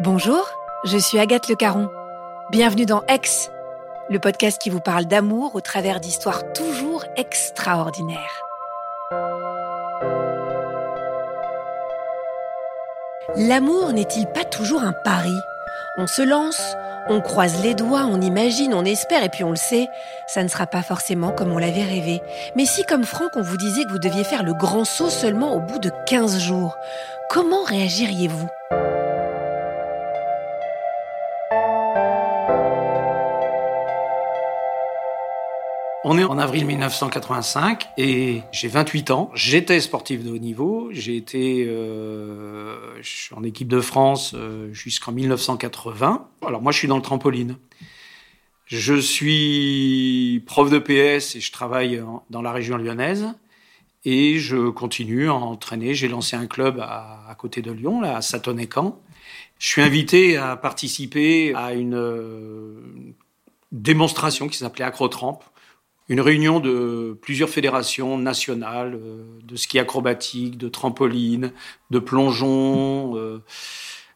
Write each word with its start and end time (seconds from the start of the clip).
Bonjour, 0.00 0.48
je 0.84 0.96
suis 0.96 1.18
Agathe 1.18 1.48
Le 1.48 1.56
Caron. 1.56 1.90
Bienvenue 2.52 2.86
dans 2.86 3.02
Ex, 3.08 3.50
le 4.08 4.20
podcast 4.20 4.62
qui 4.62 4.70
vous 4.70 4.78
parle 4.78 5.06
d'amour 5.06 5.56
au 5.56 5.60
travers 5.60 5.98
d'histoires 5.98 6.52
toujours 6.52 7.04
extraordinaires. 7.16 8.44
L'amour 13.34 13.92
n'est-il 13.92 14.26
pas 14.28 14.44
toujours 14.44 14.84
un 14.84 14.92
pari? 14.92 15.34
On 15.96 16.06
se 16.06 16.22
lance, 16.22 16.62
on 17.08 17.20
croise 17.20 17.60
les 17.64 17.74
doigts, 17.74 18.04
on 18.04 18.20
imagine, 18.20 18.74
on 18.74 18.84
espère 18.84 19.24
et 19.24 19.30
puis 19.30 19.42
on 19.42 19.50
le 19.50 19.56
sait, 19.56 19.88
ça 20.28 20.44
ne 20.44 20.48
sera 20.48 20.68
pas 20.68 20.82
forcément 20.82 21.32
comme 21.32 21.50
on 21.50 21.58
l'avait 21.58 21.82
rêvé. 21.82 22.22
Mais 22.54 22.66
si 22.66 22.84
comme 22.84 23.04
Franck 23.04 23.32
on 23.34 23.42
vous 23.42 23.56
disait 23.56 23.82
que 23.82 23.90
vous 23.90 23.98
deviez 23.98 24.22
faire 24.22 24.44
le 24.44 24.54
grand 24.54 24.84
saut 24.84 25.10
seulement 25.10 25.56
au 25.56 25.60
bout 25.60 25.80
de 25.80 25.90
15 26.06 26.38
jours, 26.38 26.76
comment 27.30 27.64
réagiriez-vous? 27.64 28.48
On 36.10 36.16
est 36.16 36.24
en 36.24 36.38
avril 36.38 36.64
1985 36.64 37.86
et 37.98 38.40
j'ai 38.50 38.68
28 38.68 39.10
ans. 39.10 39.30
J'étais 39.34 39.78
sportif 39.78 40.24
de 40.24 40.30
haut 40.30 40.38
niveau. 40.38 40.88
J'ai 40.90 41.18
été 41.18 41.66
euh, 41.68 42.98
en 43.36 43.42
équipe 43.42 43.68
de 43.68 43.82
France 43.82 44.32
euh, 44.34 44.72
jusqu'en 44.72 45.12
1980. 45.12 46.26
Alors 46.46 46.62
moi, 46.62 46.72
je 46.72 46.78
suis 46.78 46.88
dans 46.88 46.96
le 46.96 47.02
trampoline. 47.02 47.58
Je 48.64 48.94
suis 48.94 50.42
prof 50.46 50.70
de 50.70 50.78
PS 50.78 51.36
et 51.36 51.40
je 51.40 51.52
travaille 51.52 52.02
dans 52.30 52.40
la 52.40 52.52
région 52.52 52.78
lyonnaise. 52.78 53.26
Et 54.06 54.38
je 54.38 54.70
continue 54.70 55.28
à 55.28 55.34
entraîner. 55.34 55.92
J'ai 55.92 56.08
lancé 56.08 56.36
un 56.36 56.46
club 56.46 56.80
à, 56.80 57.36
côté 57.36 57.60
de 57.60 57.70
Lyon, 57.70 58.00
là, 58.00 58.16
à 58.16 58.22
Satonnet-Camp. 58.22 58.98
Je 59.58 59.68
suis 59.68 59.82
invité 59.82 60.38
à 60.38 60.56
participer 60.56 61.52
à 61.54 61.74
une 61.74 61.96
euh, 61.96 62.80
démonstration 63.72 64.48
qui 64.48 64.56
s'appelait 64.56 64.86
Acrotramp, 64.86 65.40
une 66.08 66.20
réunion 66.20 66.60
de 66.60 67.16
plusieurs 67.20 67.50
fédérations 67.50 68.18
nationales 68.18 68.94
euh, 68.94 69.24
de 69.42 69.56
ski 69.56 69.78
acrobatique, 69.78 70.56
de 70.56 70.68
trampoline, 70.68 71.52
de 71.90 71.98
plongeon. 71.98 73.16
euh. 73.16 73.42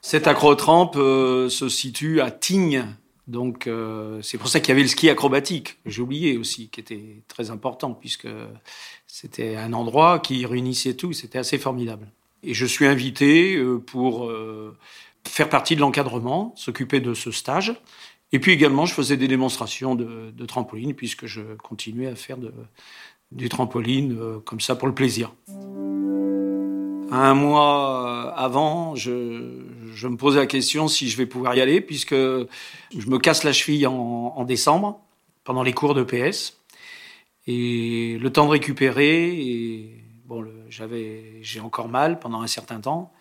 Cette 0.00 0.26
acrotrampe 0.26 0.96
euh, 0.96 1.48
se 1.48 1.68
situe 1.68 2.20
à 2.20 2.30
Tignes. 2.30 2.86
Donc 3.28 3.70
c'est 4.20 4.36
pour 4.36 4.48
ça 4.48 4.58
qu'il 4.58 4.70
y 4.70 4.72
avait 4.72 4.82
le 4.82 4.88
ski 4.88 5.08
acrobatique. 5.08 5.78
J'ai 5.86 6.02
oublié 6.02 6.36
aussi, 6.36 6.68
qui 6.70 6.80
était 6.80 7.22
très 7.28 7.50
important 7.50 7.94
puisque 7.94 8.26
c'était 9.06 9.54
un 9.54 9.72
endroit 9.74 10.18
qui 10.18 10.44
réunissait 10.44 10.94
tout. 10.94 11.12
C'était 11.12 11.38
assez 11.38 11.56
formidable. 11.56 12.08
Et 12.42 12.52
je 12.52 12.66
suis 12.66 12.84
invité 12.84 13.56
pour 13.86 14.28
faire 15.26 15.48
partie 15.48 15.76
de 15.76 15.80
l'encadrement, 15.80 16.52
s'occuper 16.56 16.98
de 16.98 17.14
ce 17.14 17.30
stage. 17.30 17.80
Et 18.32 18.40
puis 18.40 18.52
également, 18.52 18.86
je 18.86 18.94
faisais 18.94 19.16
des 19.16 19.28
démonstrations 19.28 19.94
de, 19.94 20.30
de 20.30 20.46
trampoline, 20.46 20.94
puisque 20.94 21.26
je 21.26 21.42
continuais 21.56 22.06
à 22.06 22.16
faire 22.16 22.38
de, 22.38 22.52
du 23.32 23.48
trampoline 23.48 24.16
euh, 24.18 24.38
comme 24.40 24.60
ça 24.60 24.76
pour 24.76 24.88
le 24.88 24.94
plaisir. 24.94 25.32
Un 27.10 27.34
mois 27.34 28.06
euh, 28.06 28.32
avant, 28.36 28.94
je, 28.94 29.10
me 29.10 30.16
posais 30.16 30.38
la 30.38 30.46
question 30.46 30.88
si 30.88 31.08
je 31.08 31.16
vais 31.16 31.26
pouvoir 31.26 31.54
y 31.54 31.60
aller, 31.60 31.80
puisque 31.80 32.14
je 32.14 33.06
me 33.06 33.18
casse 33.18 33.44
la 33.44 33.52
cheville 33.52 33.86
en, 33.86 34.44
décembre, 34.44 35.00
pendant 35.44 35.62
les 35.62 35.72
cours 35.72 35.94
de 35.94 36.02
PS. 36.02 36.58
Et 37.46 38.18
le 38.20 38.30
temps 38.30 38.46
de 38.46 38.50
récupérer, 38.50 40.04
bon, 40.24 40.46
j'ai 40.70 41.60
encore 41.60 41.88
mal 41.88 42.18
pendant 42.18 42.40
un 42.40 42.46
certain 42.46 42.80
temps. 42.80 43.12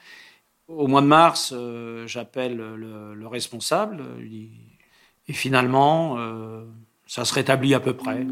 Au 0.67 0.88
mois 0.88 1.01
de 1.01 1.07
mars, 1.07 1.53
euh, 1.53 2.07
j'appelle 2.07 2.55
le, 2.55 3.13
le 3.13 3.27
responsable, 3.27 4.03
et 5.31 5.34
finalement, 5.34 6.18
euh, 6.19 6.66
ça 7.08 7.24
se 7.24 7.34
rétablit 7.34 7.74
à 7.74 7.80
peu 7.80 7.94
près. 7.94 8.28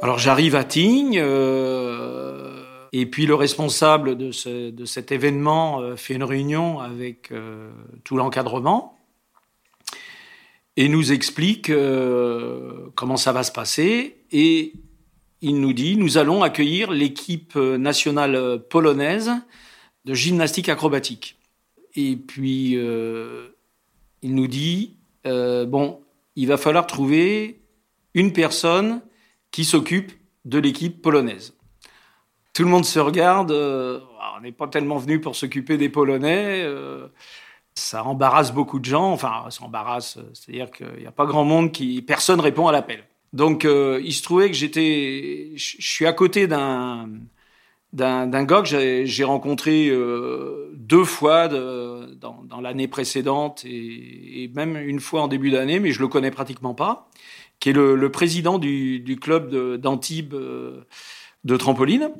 Alors 0.00 0.18
j'arrive 0.18 0.54
à 0.54 0.64
Tignes, 0.64 1.18
euh, 1.20 2.62
et 2.94 3.04
puis 3.04 3.26
le 3.26 3.34
responsable 3.34 4.16
de, 4.16 4.32
ce- 4.32 4.70
de 4.70 4.84
cet 4.86 5.12
événement 5.12 5.80
euh, 5.80 5.94
fait 5.94 6.14
une 6.14 6.24
réunion 6.24 6.80
avec 6.80 7.30
tout 8.02 8.16
l'encadrement 8.16 8.98
et 10.78 10.88
nous 10.88 11.12
explique 11.12 11.70
comment 12.94 13.18
ça 13.18 13.32
va 13.32 13.42
se 13.42 13.52
passer. 13.52 14.16
Et 14.32 14.72
il 15.42 15.60
nous 15.60 15.74
dit, 15.74 15.98
nous 15.98 16.16
allons 16.16 16.42
accueillir 16.42 16.92
l'équipe 16.92 17.56
nationale 17.56 18.62
polonaise 18.70 19.32
de 20.06 20.14
gymnastique 20.14 20.70
acrobatique. 20.70 21.36
Et 21.96 22.16
puis, 22.16 22.78
il 24.22 24.34
nous 24.34 24.46
dit, 24.46 24.97
euh, 25.28 25.66
bon, 25.66 26.00
il 26.36 26.48
va 26.48 26.56
falloir 26.56 26.86
trouver 26.86 27.62
une 28.14 28.32
personne 28.32 29.02
qui 29.50 29.64
s'occupe 29.64 30.12
de 30.44 30.58
l'équipe 30.58 31.00
polonaise. 31.02 31.54
Tout 32.54 32.64
le 32.64 32.70
monde 32.70 32.84
se 32.84 32.98
regarde, 32.98 33.52
euh, 33.52 34.00
on 34.36 34.40
n'est 34.40 34.52
pas 34.52 34.66
tellement 34.66 34.96
venu 34.96 35.20
pour 35.20 35.36
s'occuper 35.36 35.76
des 35.76 35.88
Polonais, 35.88 36.62
euh, 36.64 37.08
ça 37.74 38.04
embarrasse 38.04 38.52
beaucoup 38.52 38.80
de 38.80 38.84
gens, 38.84 39.12
enfin, 39.12 39.44
ça 39.50 39.64
embarrasse, 39.64 40.18
c'est-à-dire 40.34 40.70
qu'il 40.70 40.98
n'y 40.98 41.06
a 41.06 41.12
pas 41.12 41.26
grand 41.26 41.44
monde 41.44 41.70
qui, 41.70 42.02
personne 42.02 42.40
répond 42.40 42.66
à 42.66 42.72
l'appel. 42.72 43.04
Donc, 43.32 43.64
il 43.64 44.12
se 44.12 44.22
trouvait 44.22 44.48
que 44.48 44.56
j'étais, 44.56 45.52
je 45.54 45.76
suis 45.78 46.06
à 46.06 46.12
côté 46.14 46.48
d'un, 46.48 47.08
d'un, 47.92 48.44
gars 48.44 48.62
que 48.62 49.04
j'ai, 49.04 49.24
rencontré 49.24 49.88
euh, 49.88 50.70
deux 50.74 51.04
fois 51.04 51.48
dans, 51.48 52.60
l'année 52.60 52.88
précédente 52.88 53.64
et, 53.64 54.50
même 54.54 54.76
une 54.76 55.00
fois 55.00 55.22
en 55.22 55.28
début 55.28 55.50
d'année, 55.50 55.80
mais 55.80 55.92
je 55.92 56.00
le 56.00 56.08
connais 56.08 56.30
pratiquement 56.30 56.74
pas, 56.74 57.08
qui 57.60 57.70
est 57.70 57.72
le, 57.72 58.10
président 58.10 58.58
du, 58.58 59.18
club 59.20 59.54
d'Antibes 59.76 60.34
euh, 60.34 60.84
de 61.44 61.56
trampoline. 61.56 62.10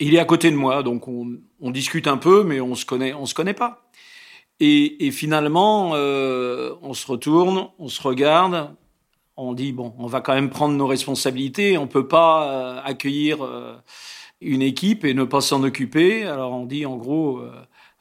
Il 0.00 0.14
est 0.14 0.18
à 0.18 0.24
côté 0.24 0.50
de 0.50 0.56
moi, 0.56 0.82
donc 0.82 1.08
on, 1.08 1.70
discute 1.70 2.06
un 2.06 2.18
peu, 2.18 2.44
mais 2.44 2.60
on 2.60 2.74
se 2.74 2.84
connaît, 2.84 3.14
on 3.14 3.26
se 3.26 3.34
connaît 3.34 3.54
pas. 3.54 3.90
Et, 4.60 5.10
finalement, 5.12 5.92
euh, 5.94 6.74
on 6.82 6.92
se 6.92 7.06
retourne, 7.06 7.68
on 7.78 7.88
se 7.88 8.02
regarde, 8.02 8.74
on 9.36 9.54
dit 9.54 9.72
bon, 9.72 9.94
on 9.98 10.06
va 10.06 10.20
quand 10.20 10.34
même 10.34 10.50
prendre 10.50 10.74
nos 10.74 10.86
responsabilités. 10.86 11.78
On 11.78 11.86
peut 11.86 12.06
pas 12.06 12.80
accueillir 12.82 13.38
une 14.40 14.62
équipe 14.62 15.04
et 15.04 15.14
ne 15.14 15.24
pas 15.24 15.40
s'en 15.40 15.62
occuper. 15.62 16.24
Alors 16.24 16.52
on 16.52 16.66
dit 16.66 16.86
en 16.86 16.96
gros 16.96 17.38
euh, 17.38 17.52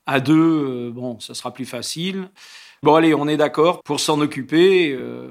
à 0.06 0.20
deux, 0.20 0.90
euh, 0.90 0.92
bon, 0.92 1.20
ça 1.20 1.34
sera 1.34 1.54
plus 1.54 1.66
facile. 1.66 2.30
Bon 2.84 2.96
allez, 2.96 3.14
on 3.14 3.28
est 3.28 3.38
d'accord 3.38 3.82
pour 3.84 4.00
s'en 4.00 4.20
occuper. 4.20 4.92
euh, 4.92 5.28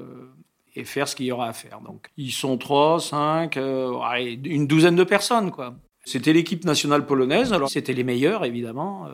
et 0.79 0.83
faire 0.83 1.07
ce 1.07 1.15
qu'il 1.15 1.25
y 1.25 1.31
aura 1.31 1.47
à 1.47 1.53
faire. 1.53 1.81
Donc, 1.81 2.11
ils 2.17 2.31
sont 2.31 2.55
trois, 2.59 2.99
cinq, 2.99 3.55
une 3.55 4.67
douzaine 4.67 4.95
de 4.95 5.03
personnes, 5.03 5.49
quoi. 5.49 5.73
C'était 6.05 6.33
l'équipe 6.33 6.65
nationale 6.65 7.07
polonaise, 7.07 7.51
alors 7.51 7.67
c'était 7.67 7.93
les 7.93 8.03
meilleurs, 8.03 8.45
évidemment. 8.45 9.07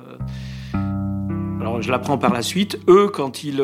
Alors, 1.61 1.81
je 1.81 1.89
l'apprends 1.89 2.17
par 2.17 2.33
la 2.33 2.41
suite. 2.41 2.77
Eux, 2.89 3.07
quand 3.07 3.45
ils, 3.45 3.61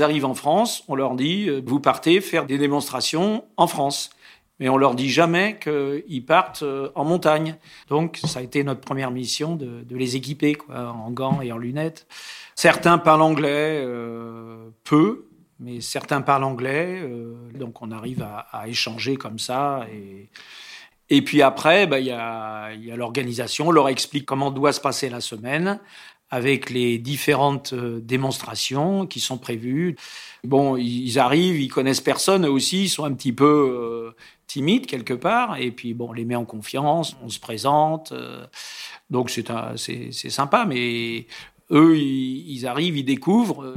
arrivent 0.00 0.26
en 0.26 0.34
France, 0.34 0.84
on 0.86 0.94
leur 0.94 1.16
dit, 1.16 1.50
vous 1.66 1.80
partez 1.80 2.20
faire 2.20 2.46
des 2.46 2.56
démonstrations 2.56 3.42
en 3.56 3.66
France. 3.66 4.10
Mais 4.60 4.68
on 4.68 4.76
leur 4.76 4.94
dit 4.94 5.10
jamais 5.10 5.58
qu'ils 5.58 6.24
partent 6.24 6.62
euh, 6.62 6.90
en 6.94 7.04
montagne. 7.04 7.56
Donc, 7.88 8.20
ça 8.24 8.38
a 8.38 8.42
été 8.42 8.62
notre 8.62 8.82
première 8.82 9.10
mission 9.10 9.56
de, 9.56 9.84
les 9.90 10.16
équiper, 10.16 10.54
quoi, 10.54 10.92
en 10.92 11.10
gants 11.10 11.40
et 11.40 11.50
en 11.50 11.58
lunettes. 11.58 12.06
Certains 12.54 12.98
parlent 12.98 13.22
anglais, 13.22 13.82
euh, 13.82 14.68
peu, 14.84 15.26
mais 15.58 15.80
certains 15.80 16.20
parlent 16.20 16.44
anglais. 16.44 17.00
euh, 17.02 17.34
donc, 17.54 17.80
on 17.80 17.90
arrive 17.90 18.22
à, 18.22 18.68
échanger 18.68 19.16
comme 19.16 19.38
ça. 19.38 19.86
Et, 21.08 21.22
puis 21.22 21.42
après, 21.42 21.86
bah, 21.86 21.98
il 21.98 22.06
y 22.06 22.12
a 22.12 22.96
l'organisation. 22.96 23.68
On 23.68 23.72
leur 23.72 23.88
explique 23.88 24.26
comment 24.26 24.50
doit 24.50 24.72
se 24.72 24.80
passer 24.80 25.08
la 25.08 25.20
semaine 25.20 25.80
avec 26.30 26.70
les 26.70 26.98
différentes 26.98 27.74
démonstrations 27.74 29.06
qui 29.06 29.20
sont 29.20 29.38
prévues. 29.38 29.96
Bon, 30.44 30.76
ils 30.76 31.18
arrivent, 31.18 31.60
ils 31.60 31.68
connaissent 31.68 32.00
personne 32.00 32.46
eux 32.46 32.50
aussi, 32.50 32.84
ils 32.84 32.88
sont 32.88 33.04
un 33.04 33.12
petit 33.12 33.32
peu 33.32 34.14
timides 34.46 34.86
quelque 34.86 35.14
part, 35.14 35.56
et 35.58 35.70
puis 35.70 35.92
bon, 35.94 36.10
on 36.10 36.12
les 36.12 36.24
met 36.24 36.36
en 36.36 36.44
confiance, 36.44 37.16
on 37.22 37.28
se 37.28 37.40
présente. 37.40 38.14
donc 39.10 39.30
c'est 39.30 39.44
c'est 39.76 40.30
sympa, 40.30 40.64
mais 40.66 41.26
eux, 41.70 41.98
ils, 41.98 42.66
arrivent, 42.66 42.96
ils 42.96 43.04
découvrent 43.04 43.74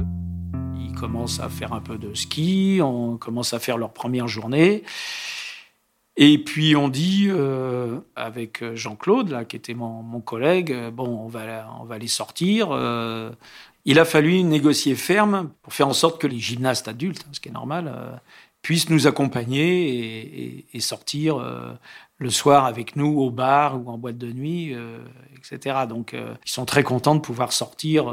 ils 0.94 1.00
commencent 1.00 1.40
à 1.40 1.48
faire 1.48 1.72
un 1.72 1.80
peu 1.80 1.98
de 1.98 2.14
ski, 2.14 2.78
on 2.82 3.16
commence 3.16 3.52
à 3.52 3.58
faire 3.58 3.78
leur 3.78 3.92
première 3.92 4.28
journée. 4.28 4.84
Et 6.16 6.38
puis 6.38 6.76
on 6.76 6.88
dit 6.88 7.26
euh, 7.28 7.98
avec 8.14 8.62
Jean-Claude, 8.74 9.30
là, 9.30 9.44
qui 9.44 9.56
était 9.56 9.74
mon, 9.74 10.02
mon, 10.02 10.20
collègue, 10.20 10.70
euh, 10.72 10.90
bon, 10.90 11.06
on 11.06 11.28
va, 11.28 11.68
on 11.80 11.84
va 11.84 11.98
les 11.98 12.06
sortir. 12.06 12.68
Euh, 12.70 13.30
il 13.84 13.98
a 13.98 14.04
fallu 14.04 14.42
négocier 14.44 14.94
ferme 14.94 15.50
pour 15.62 15.72
faire 15.72 15.88
en 15.88 15.92
sorte 15.92 16.20
que 16.20 16.26
les 16.26 16.38
gymnastes 16.38 16.86
adultes, 16.88 17.26
ce 17.32 17.40
qui 17.40 17.48
est 17.48 17.52
normal, 17.52 18.20
puissent 18.62 18.88
nous 18.88 19.06
accompagner 19.06 19.88
et, 19.88 20.66
et, 20.72 20.80
sortir 20.80 21.36
le 22.16 22.30
soir 22.30 22.64
avec 22.64 22.96
nous 22.96 23.20
au 23.20 23.30
bar 23.30 23.78
ou 23.78 23.90
en 23.90 23.98
boîte 23.98 24.16
de 24.16 24.32
nuit, 24.32 24.74
etc. 25.36 25.80
Donc 25.86 26.14
ils 26.14 26.50
sont 26.50 26.64
très 26.64 26.82
contents 26.82 27.14
de 27.14 27.20
pouvoir 27.20 27.52
sortir 27.52 28.06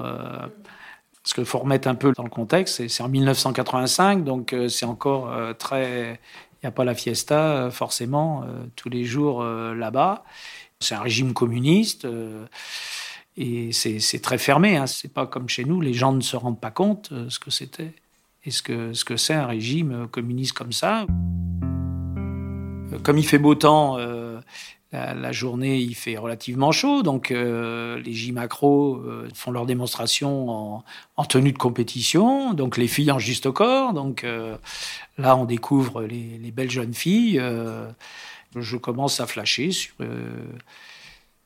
parce 1.24 1.33
qu'il 1.33 1.45
faut 1.45 1.59
remettre 1.59 1.88
un 1.88 1.95
peu 1.95 2.13
dans 2.13 2.24
le 2.24 2.30
contexte, 2.30 2.88
c'est 2.88 3.04
en 3.04 3.09
1985, 3.09 4.24
donc 4.24 4.54
euh, 4.54 4.68
c'est 4.68 4.86
encore 4.86 5.31
euh, 5.31 5.54
très... 5.54 6.19
Il 6.61 6.65
n'y 6.65 6.67
a 6.67 6.71
pas 6.71 6.85
la 6.85 6.93
fiesta, 6.93 7.53
euh, 7.53 7.71
forcément, 7.71 8.45
tous 8.75 8.89
les 8.89 9.03
jours 9.03 9.43
là-bas. 9.43 10.23
C'est 10.79 10.95
un 10.95 11.01
régime 11.01 11.33
communiste. 11.33 12.07
Et 13.37 13.71
c'est 13.71 14.21
très 14.21 14.37
fermé, 14.37 14.75
hein. 14.75 14.87
c'est 14.87 15.13
pas 15.13 15.25
comme 15.25 15.47
chez 15.47 15.63
nous, 15.63 15.79
les 15.79 15.93
gens 15.93 16.11
ne 16.11 16.21
se 16.21 16.35
rendent 16.35 16.59
pas 16.59 16.69
compte 16.69 17.13
ce 17.29 17.39
que 17.39 17.49
c'était 17.49 17.93
et 18.43 18.51
ce 18.51 18.61
que 18.61 18.91
ce 18.93 19.05
que 19.05 19.15
c'est 19.15 19.33
un 19.33 19.47
régime 19.47 20.07
communiste 20.11 20.53
comme 20.53 20.73
ça. 20.73 21.05
Comme 23.03 23.17
il 23.17 23.25
fait 23.25 23.37
beau 23.37 23.55
temps, 23.55 23.97
la, 24.91 25.31
journée, 25.31 25.79
il 25.79 25.95
fait 25.95 26.17
relativement 26.17 26.73
chaud, 26.73 27.01
donc 27.01 27.31
euh, 27.31 28.01
les 28.01 28.13
J 28.13 28.33
macro 28.33 28.95
euh, 28.97 29.29
font 29.33 29.51
leur 29.51 29.65
démonstration 29.65 30.83
en, 31.15 31.25
tenue 31.25 31.53
de 31.53 31.57
compétition, 31.57 32.53
donc 32.53 32.75
les 32.75 32.88
filles 32.88 33.11
en 33.11 33.19
juste 33.19 33.49
corps. 33.51 33.93
Donc 33.93 34.25
euh, 34.25 34.57
là, 35.17 35.38
on 35.38 35.45
découvre 35.45 36.03
les, 36.03 36.51
belles 36.51 36.71
jeunes 36.71 36.93
filles. 36.93 37.41
je 38.55 38.77
commence 38.77 39.21
à 39.21 39.27
flasher 39.27 39.71
sur 39.71 39.95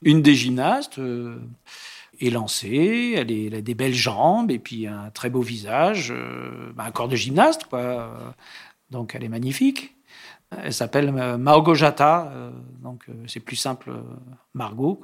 une 0.02 0.22
des 0.22 0.36
gymnastes 0.36 1.00
élancée, 2.20 3.14
elle, 3.18 3.32
elle 3.32 3.56
a 3.56 3.62
des 3.62 3.76
belles 3.76 3.94
jambes 3.94 4.50
et 4.50 4.60
puis 4.60 4.88
un 4.88 5.12
très 5.14 5.30
beau 5.30 5.42
visage, 5.42 6.14
bah, 6.74 6.86
un 6.88 6.92
corps 6.92 7.10
de 7.10 7.16
gymnaste, 7.16 7.66
quoi. 7.66 8.36
Donc 8.90 9.14
elle 9.14 9.24
est 9.24 9.30
magnifique. 9.30 9.95
Elle 10.64 10.74
s'appelle 10.74 11.14
euh, 11.18 11.38
Margot 11.38 11.76
Jata, 11.76 12.32
euh, 12.32 12.52
donc 12.82 13.06
euh, 13.10 13.14
c'est 13.28 13.40
plus 13.40 13.56
simple, 13.56 13.92
Margot. 14.54 15.02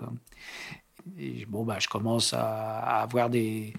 Bon, 1.48 1.64
bah, 1.64 1.78
je 1.80 1.88
commence 1.88 2.34
à, 2.34 3.02
avoir 3.02 3.30
des, 3.30 3.74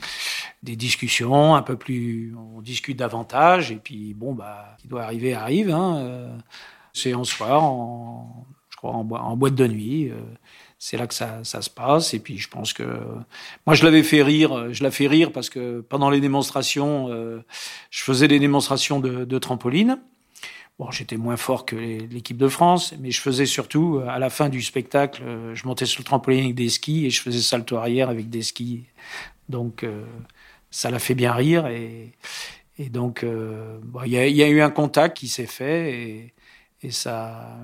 discussions 0.63 1.55
un 1.55 1.63
peu 1.63 1.77
plus. 1.77 2.35
On 2.37 2.61
discute 2.61 2.99
davantage, 2.99 3.71
et 3.71 3.77
puis 3.77 4.15
bon, 4.15 4.35
bah, 4.35 4.77
qui 4.79 4.89
doit 4.89 5.03
arriver 5.03 5.35
arrive. 5.35 5.71
Hein, 5.71 6.39
c'est 6.93 7.15
en 7.15 7.25
soir, 7.25 7.63
je 8.71 8.77
crois, 8.77 8.93
en, 8.93 9.37
boîte 9.37 9.55
de 9.55 9.67
nuit. 9.67 10.11
c'est 10.79 10.97
là 10.97 11.07
que 11.07 11.15
ça, 11.15 11.45
se 11.45 11.71
passe. 11.71 12.13
Et 12.13 12.19
puis 12.19 12.39
je 12.39 12.49
pense 12.49 12.73
que 12.73 12.99
moi 13.67 13.75
je 13.77 13.85
l'avais 13.85 14.03
fait 14.03 14.23
rire. 14.23 14.73
Je 14.73 14.83
la 14.83 14.91
fais 14.91 15.07
rire 15.07 15.31
parce 15.33 15.49
que 15.49 15.81
pendant 15.81 16.11
les 16.11 16.21
démonstrations, 16.21 17.09
je 17.09 18.03
faisais 18.03 18.27
des 18.27 18.41
démonstrations 18.41 18.99
de 18.99 19.39
trampoline. 19.39 19.99
Bon, 20.79 20.91
j'étais 20.91 21.17
moins 21.17 21.37
fort 21.37 21.67
que 21.67 21.77
l'équipe 21.77 22.39
de 22.39 22.49
France, 22.49 22.95
mais 22.99 23.11
je 23.11 23.21
faisais 23.21 23.47
surtout, 23.47 23.99
euh, 23.99 24.09
à 24.09 24.19
la 24.19 24.31
fin 24.31 24.49
du 24.49 24.63
spectacle, 24.63 25.23
euh, 25.23 25.55
je 25.55 25.67
montais 25.67 25.85
sur 25.87 26.01
le 26.01 26.05
trampoline 26.05 26.45
avec 26.45 26.55
des 26.55 26.71
skis 26.71 27.07
et 27.07 27.11
je 27.11 27.21
faisais 27.21 27.41
salto 27.41 27.77
arrière 27.77 28.09
avec 28.09 28.31
des 28.31 28.43
skis. 28.43 28.87
Donc, 29.49 29.85
euh, 29.85 30.05
ça 30.71 30.91
l'a 30.91 30.99
fait 30.99 31.15
bien 31.15 31.33
rire. 31.33 31.67
Et, 31.67 32.15
donc, 32.91 33.25
il 33.25 34.11
y, 34.11 34.19
a, 34.19 34.27
y, 34.27 34.43
a 34.43 34.49
eu 34.49 34.61
un 34.61 34.71
contact 34.71 35.17
qui 35.17 35.29
s'est 35.29 35.47
fait 35.47 36.33
et, 36.83 36.91
ça, 36.91 37.57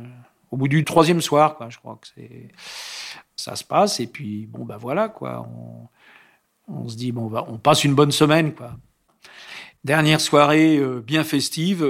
au 0.52 0.56
bout 0.56 0.68
du 0.68 0.84
troisième 0.84 1.20
soir, 1.20 1.56
quoi, 1.56 1.70
je 1.70 1.78
crois 1.78 1.98
que 2.00 2.06
c'est, 2.14 2.48
ça 3.34 3.56
se 3.56 3.64
passe. 3.64 3.98
Et 3.98 4.06
puis, 4.06 4.46
bon, 4.46 4.64
ben 4.64 4.76
voilà, 4.76 5.08
quoi. 5.08 5.48
On, 6.68 6.88
se 6.88 6.96
dit, 6.96 7.10
bon, 7.10 7.22
on, 7.22 7.28
va, 7.28 7.44
on 7.48 7.58
passe 7.58 7.82
une 7.82 7.94
bonne 7.94 8.12
semaine, 8.12 8.54
quoi. 8.54 8.76
Dernière 9.82 10.20
soirée 10.20 10.80
bien 11.02 11.24
festive 11.24 11.84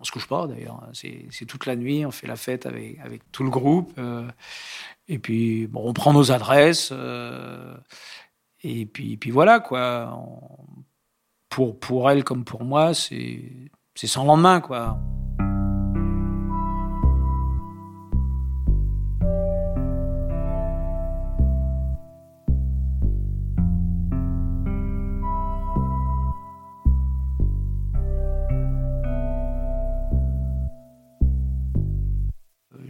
on 0.00 0.04
se 0.04 0.12
couche 0.12 0.26
pas 0.26 0.46
d'ailleurs. 0.46 0.88
C'est 0.92 1.46
toute 1.46 1.66
la 1.66 1.76
nuit, 1.76 2.06
on 2.06 2.10
fait 2.10 2.26
la 2.26 2.36
fête 2.36 2.66
avec, 2.66 2.98
tout 3.32 3.44
le 3.44 3.50
groupe. 3.50 3.92
Euh, 3.98 4.28
et 5.08 5.18
puis, 5.18 5.66
bon, 5.66 5.82
on 5.84 5.92
prend 5.92 6.12
nos 6.12 6.30
adresses. 6.30 6.90
Euh, 6.92 7.76
et 8.62 8.86
puis, 8.86 9.16
puis 9.16 9.30
voilà, 9.30 9.60
quoi. 9.60 10.18
pour, 11.48 11.78
pour 11.78 12.10
elle 12.10 12.24
comme 12.24 12.44
pour 12.44 12.64
moi, 12.64 12.94
c'est 12.94 13.70
sans 13.94 14.24
lendemain, 14.24 14.60
quoi. 14.60 14.98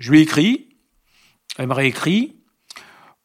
Je 0.09 0.13
lui 0.15 0.23
écris, 0.23 0.71
elle 1.59 1.67
me 1.67 1.75
réécrit. 1.75 2.35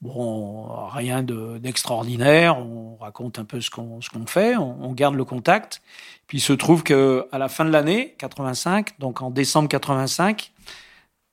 Bon, 0.01 0.67
rien 0.87 1.23
d'extraordinaire, 1.23 2.57
on 2.57 2.97
raconte 2.97 3.39
un 3.39 3.45
peu 3.45 3.61
ce 3.61 3.69
qu'on 3.69 4.01
fait, 4.27 4.57
on, 4.57 4.91
garde 4.91 5.15
le 5.15 5.23
contact. 5.23 5.81
Puis 6.27 6.39
il 6.39 6.41
se 6.41 6.51
trouve 6.51 6.83
que 6.83 7.25
à 7.31 7.37
la 7.37 7.47
fin 7.47 7.63
de 7.63 7.69
l'année 7.69 8.15
85, 8.17 8.99
donc 8.99 9.21
en 9.21 9.31
décembre 9.31 9.69
85, 9.69 10.51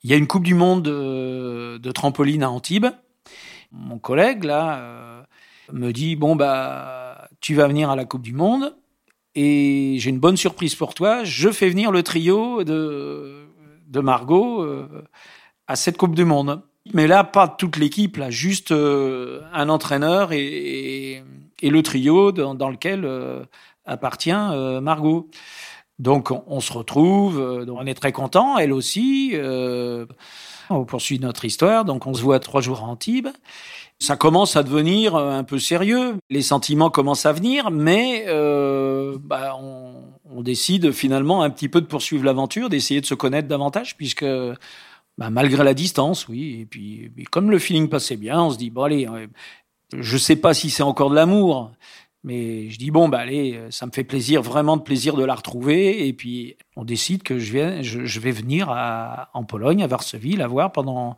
il 0.04 0.10
y 0.10 0.14
a 0.14 0.16
une 0.16 0.28
Coupe 0.28 0.44
du 0.44 0.54
Monde 0.54 0.84
de, 0.84 1.90
trampoline 1.90 2.44
à 2.44 2.50
Antibes. 2.50 2.86
Mon 3.72 3.98
collègue 3.98 4.44
là 4.44 4.78
euh, 4.78 5.22
me 5.72 5.90
dit 5.90 6.14
bon 6.14 6.36
bah 6.36 7.28
tu 7.40 7.56
vas 7.56 7.66
venir 7.66 7.90
à 7.90 7.96
la 7.96 8.04
Coupe 8.04 8.22
du 8.22 8.34
Monde 8.34 8.76
et 9.34 9.96
j'ai 9.98 10.10
une 10.10 10.20
bonne 10.20 10.36
surprise 10.36 10.76
pour 10.76 10.94
toi. 10.94 11.24
Je 11.24 11.50
fais 11.50 11.68
venir 11.68 11.90
le 11.90 12.04
trio 12.04 12.62
de 12.62 13.48
de 13.88 13.98
Margot. 13.98 14.62
Euh, 14.62 15.04
à 15.70 15.76
cette 15.76 15.96
Coupe 15.96 16.16
du 16.16 16.24
Monde. 16.24 16.62
Mais 16.94 17.06
là, 17.06 17.22
pas 17.22 17.46
toute 17.46 17.76
l'équipe, 17.76 18.16
là, 18.16 18.28
juste 18.28 18.72
euh, 18.72 19.40
un 19.52 19.68
entraîneur 19.68 20.32
et, 20.32 21.22
le 21.62 21.82
trio 21.82 22.32
dans, 22.32 22.68
lequel 22.68 23.04
euh, 23.04 23.44
appartient 23.84 24.32
euh, 24.32 24.80
Margot. 24.80 25.30
Donc, 26.00 26.32
on, 26.32 26.58
se 26.58 26.72
retrouve, 26.72 27.38
on 27.70 27.86
est 27.86 27.94
très 27.94 28.10
content, 28.10 28.58
elle 28.58 28.72
aussi. 28.72 29.34
on 30.70 30.84
poursuit 30.86 31.20
notre 31.20 31.44
histoire, 31.44 31.84
donc 31.84 32.06
on 32.06 32.14
se 32.14 32.22
voit 32.22 32.40
trois 32.40 32.62
jours 32.62 32.80
à 32.80 32.84
Antibes. 32.84 33.28
Ça 34.00 34.16
commence 34.16 34.56
à 34.56 34.62
devenir 34.62 35.14
un 35.14 35.44
peu 35.44 35.58
sérieux. 35.58 36.16
Les 36.30 36.42
sentiments 36.42 36.90
commencent 36.90 37.26
à 37.26 37.32
venir, 37.32 37.70
mais 37.70 38.24
bah, 39.22 39.56
on 39.60 40.42
décide 40.42 40.90
finalement 40.90 41.42
un 41.42 41.50
petit 41.50 41.68
peu 41.68 41.82
de 41.82 41.86
poursuivre 41.86 42.24
l'aventure, 42.24 42.70
d'essayer 42.70 43.02
de 43.02 43.06
se 43.06 43.14
connaître 43.14 43.46
davantage, 43.46 43.96
puisque 43.98 44.24
bah, 45.18 45.30
malgré 45.30 45.64
la 45.64 45.74
distance, 45.74 46.28
oui. 46.28 46.60
Et 46.60 46.66
puis, 46.66 47.12
comme 47.30 47.50
le 47.50 47.58
feeling 47.58 47.88
passait 47.88 48.16
bien, 48.16 48.42
on 48.42 48.50
se 48.50 48.58
dit, 48.58 48.70
bon, 48.70 48.84
allez, 48.84 49.08
je 49.96 50.16
sais 50.16 50.36
pas 50.36 50.54
si 50.54 50.70
c'est 50.70 50.82
encore 50.82 51.10
de 51.10 51.14
l'amour, 51.14 51.72
mais 52.22 52.70
je 52.70 52.78
dis, 52.78 52.90
bon, 52.90 53.08
bah, 53.08 53.18
allez, 53.18 53.60
ça 53.70 53.86
me 53.86 53.92
fait 53.92 54.04
plaisir, 54.04 54.42
vraiment 54.42 54.76
de 54.76 54.82
plaisir 54.82 55.16
de 55.16 55.24
la 55.24 55.34
retrouver. 55.34 56.06
Et 56.06 56.12
puis, 56.12 56.56
on 56.76 56.84
décide 56.84 57.22
que 57.22 57.38
je, 57.38 57.52
viens, 57.52 57.82
je, 57.82 58.20
vais 58.20 58.30
venir 58.30 58.68
en 59.34 59.44
Pologne, 59.44 59.82
à 59.82 59.86
Varsovie, 59.86 60.36
la 60.36 60.46
voir 60.46 60.72
pendant, 60.72 61.16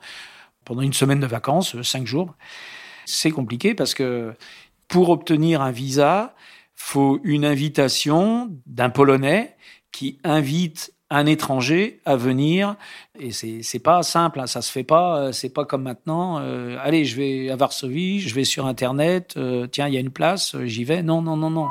pendant 0.65 0.83
une 0.83 0.93
semaine 0.93 1.21
de 1.21 1.27
vacances, 1.27 1.81
cinq 1.83 2.07
jours. 2.07 2.35
C'est 3.05 3.31
compliqué 3.31 3.75
parce 3.75 3.95
que 3.95 4.35
pour 4.89 5.11
obtenir 5.11 5.63
un 5.63 5.71
visa, 5.71 6.35
faut 6.75 7.21
une 7.25 7.45
invitation 7.45 8.51
d'un 8.67 8.91
Polonais 8.91 9.57
qui 9.91 10.19
invite 10.25 10.92
un 11.13 11.27
étranger 11.27 12.01
à 12.05 12.17
venir. 12.17 12.77
Et 13.21 13.31
c'est 13.31 13.63
c'est 13.63 13.79
pas 13.79 14.03
simple 14.03 14.41
hein, 14.41 14.47
ça 14.47 14.63
se 14.63 14.73
fait 14.73 14.83
pas 14.83 15.19
euh, 15.19 15.33
c'est 15.33 15.51
pas 15.51 15.65
comme 15.65 15.83
maintenant 15.83 16.39
euh, 16.41 16.79
allez 16.81 17.05
je 17.05 17.17
vais 17.17 17.51
à 17.51 17.57
Varsovie 17.57 18.21
je 18.21 18.35
vais 18.35 18.45
sur 18.45 18.67
internet 18.67 19.35
euh, 19.37 19.67
tiens 19.67 19.89
il 19.89 19.95
y 19.95 19.99
a 19.99 20.01
une 20.01 20.11
place 20.11 20.57
j'y 20.65 20.85
vais. 20.85 21.03
Non 21.03 21.23
non 21.23 21.37
non 21.37 21.51
non. 21.51 21.69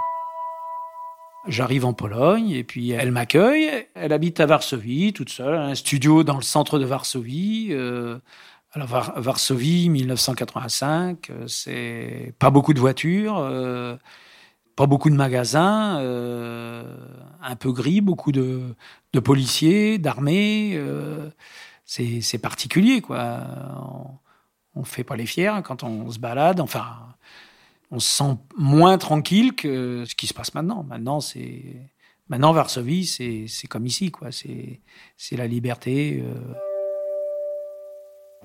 J'arrive 1.47 1.85
en 1.85 1.93
Pologne 1.93 2.51
et 2.51 2.63
puis 2.63 2.91
elle 2.91 3.11
m'accueille. 3.11 3.87
Elle 3.95 4.13
habite 4.13 4.39
à 4.39 4.45
Varsovie, 4.45 5.11
toute 5.11 5.29
seule, 5.29 5.55
un 5.55 5.73
studio 5.73 6.23
dans 6.23 6.35
le 6.35 6.43
centre 6.43 6.77
de 6.77 6.85
Varsovie, 6.85 7.73
Alors 8.73 8.87
Varsovie, 9.15 9.89
1985, 9.89 11.31
euh, 11.31 11.47
c'est 11.47 12.33
pas 12.37 12.51
beaucoup 12.51 12.75
de 12.75 12.79
voitures, 12.79 13.39
beaucoup 14.87 15.09
de 15.09 15.15
magasins, 15.15 15.99
euh, 15.99 16.83
un 17.41 17.55
peu 17.55 17.71
gris, 17.71 18.01
beaucoup 18.01 18.31
de, 18.31 18.75
policiers, 19.23 19.97
d'armées. 19.97 20.79
c'est 21.85 22.41
particulier, 22.41 23.01
quoi. 23.01 23.39
On, 24.75 24.79
ne 24.81 24.85
fait 24.85 25.03
pas 25.03 25.17
les 25.17 25.25
fiers 25.25 25.61
quand 25.63 25.83
on 25.83 26.09
se 26.09 26.19
balade. 26.19 26.59
Enfin, 26.61 27.15
on 27.91 27.99
se 27.99 28.09
sent 28.09 28.37
moins 28.57 28.97
tranquille 28.97 29.53
que 29.53 30.05
ce 30.05 30.15
qui 30.15 30.27
se 30.27 30.33
passe 30.33 30.53
maintenant. 30.53 30.83
Maintenant, 30.83 31.19
c'est 31.19 31.89
maintenant 32.29 32.53
Varsovie, 32.53 33.05
c'est 33.05 33.67
comme 33.67 33.85
ici, 33.85 34.11
quoi. 34.11 34.29
C'est 34.31 35.37
la 35.37 35.47
liberté. 35.47 36.23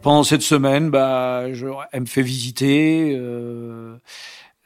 Pendant 0.02 0.24
cette 0.24 0.42
semaine, 0.42 0.90
bah, 0.90 1.44
elle 1.92 2.00
me 2.00 2.06
fait 2.06 2.22
visiter 2.22 3.16
euh, 3.18 3.96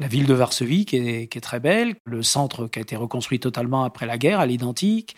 la 0.00 0.08
ville 0.08 0.26
de 0.26 0.34
Varsovie, 0.34 0.86
qui 0.86 0.96
est, 0.96 1.42
très 1.42 1.60
belle, 1.60 1.94
le 2.04 2.22
centre 2.22 2.66
qui 2.66 2.78
a 2.78 2.82
été 2.82 2.96
reconstruit 2.96 3.38
totalement 3.38 3.84
après 3.84 4.06
la 4.06 4.18
guerre, 4.18 4.40
à 4.40 4.46
l'identique. 4.46 5.14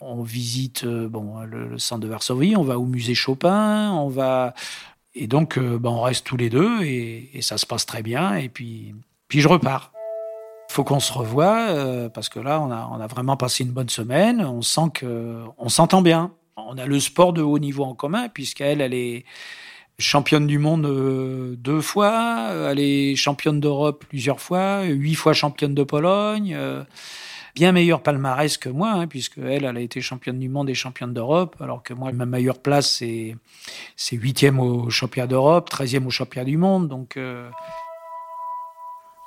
On 0.00 0.22
visite 0.22 0.84
euh, 0.84 1.08
bon, 1.08 1.40
le, 1.40 1.78
centre 1.78 2.02
de 2.02 2.08
Varsovie, 2.08 2.54
on 2.54 2.62
va 2.62 2.78
au 2.78 2.84
musée 2.84 3.14
Chopin, 3.14 3.90
on 3.92 4.08
va... 4.08 4.54
Et 5.14 5.26
donc, 5.26 5.58
euh, 5.58 5.78
bah, 5.78 5.88
on 5.88 6.02
reste 6.02 6.26
tous 6.26 6.36
les 6.36 6.50
deux 6.50 6.82
et, 6.84 7.40
ça 7.40 7.58
se 7.58 7.66
passe 7.66 7.86
très 7.86 8.02
bien. 8.02 8.34
Et 8.34 8.48
puis, 8.48 8.94
puis 9.26 9.40
je 9.40 9.48
repars. 9.48 9.92
Faut 10.70 10.84
qu'on 10.84 11.00
se 11.00 11.12
revoie 11.12 11.70
euh, 11.70 12.08
parce 12.10 12.28
que 12.28 12.38
là, 12.38 12.60
on 12.60 12.70
a, 12.70 12.88
on 12.92 13.00
a 13.00 13.06
vraiment 13.06 13.36
passé 13.36 13.64
une 13.64 13.72
bonne 13.72 13.88
semaine. 13.88 14.44
On 14.44 14.60
sent 14.60 14.90
que 14.94 15.42
on 15.56 15.70
s'entend 15.70 16.02
bien 16.02 16.30
on 16.66 16.78
a 16.78 16.86
le 16.86 17.00
sport 17.00 17.32
de 17.32 17.42
haut 17.42 17.58
niveau 17.58 17.84
en 17.84 17.94
commun, 17.94 18.28
puisqu'elle, 18.28 18.80
elle 18.80 18.94
est 18.94 19.24
championne 19.98 20.46
du 20.46 20.58
monde 20.58 20.86
euh, 20.86 21.56
deux 21.56 21.80
fois, 21.80 22.50
elle 22.70 22.78
est 22.78 23.16
championne 23.16 23.60
d'Europe 23.60 24.04
plusieurs 24.08 24.40
fois, 24.40 24.84
huit 24.84 25.14
fois 25.14 25.32
championne 25.32 25.74
de 25.74 25.82
Pologne, 25.82 26.54
euh, 26.56 26.84
bien 27.54 27.72
meilleure 27.72 28.02
palmarès 28.02 28.56
que 28.58 28.68
moi, 28.68 28.92
hein, 28.92 29.06
puisque 29.06 29.38
elle, 29.38 29.64
elle 29.64 29.76
a 29.76 29.80
été 29.80 30.00
championne 30.00 30.38
du 30.38 30.48
monde 30.48 30.70
et 30.70 30.74
championne 30.74 31.12
d'Europe, 31.12 31.56
alors 31.60 31.82
que 31.82 31.94
moi, 31.94 32.12
ma 32.12 32.26
meilleure 32.26 32.60
place, 32.60 32.88
c'est, 32.90 33.36
huitième 34.12 34.60
au 34.60 34.88
championnat 34.90 35.26
d'Europe, 35.26 35.68
treizième 35.68 36.06
au 36.06 36.10
championnat 36.10 36.44
du 36.44 36.56
monde, 36.56 36.88
donc... 36.88 37.16
Euh, 37.16 37.50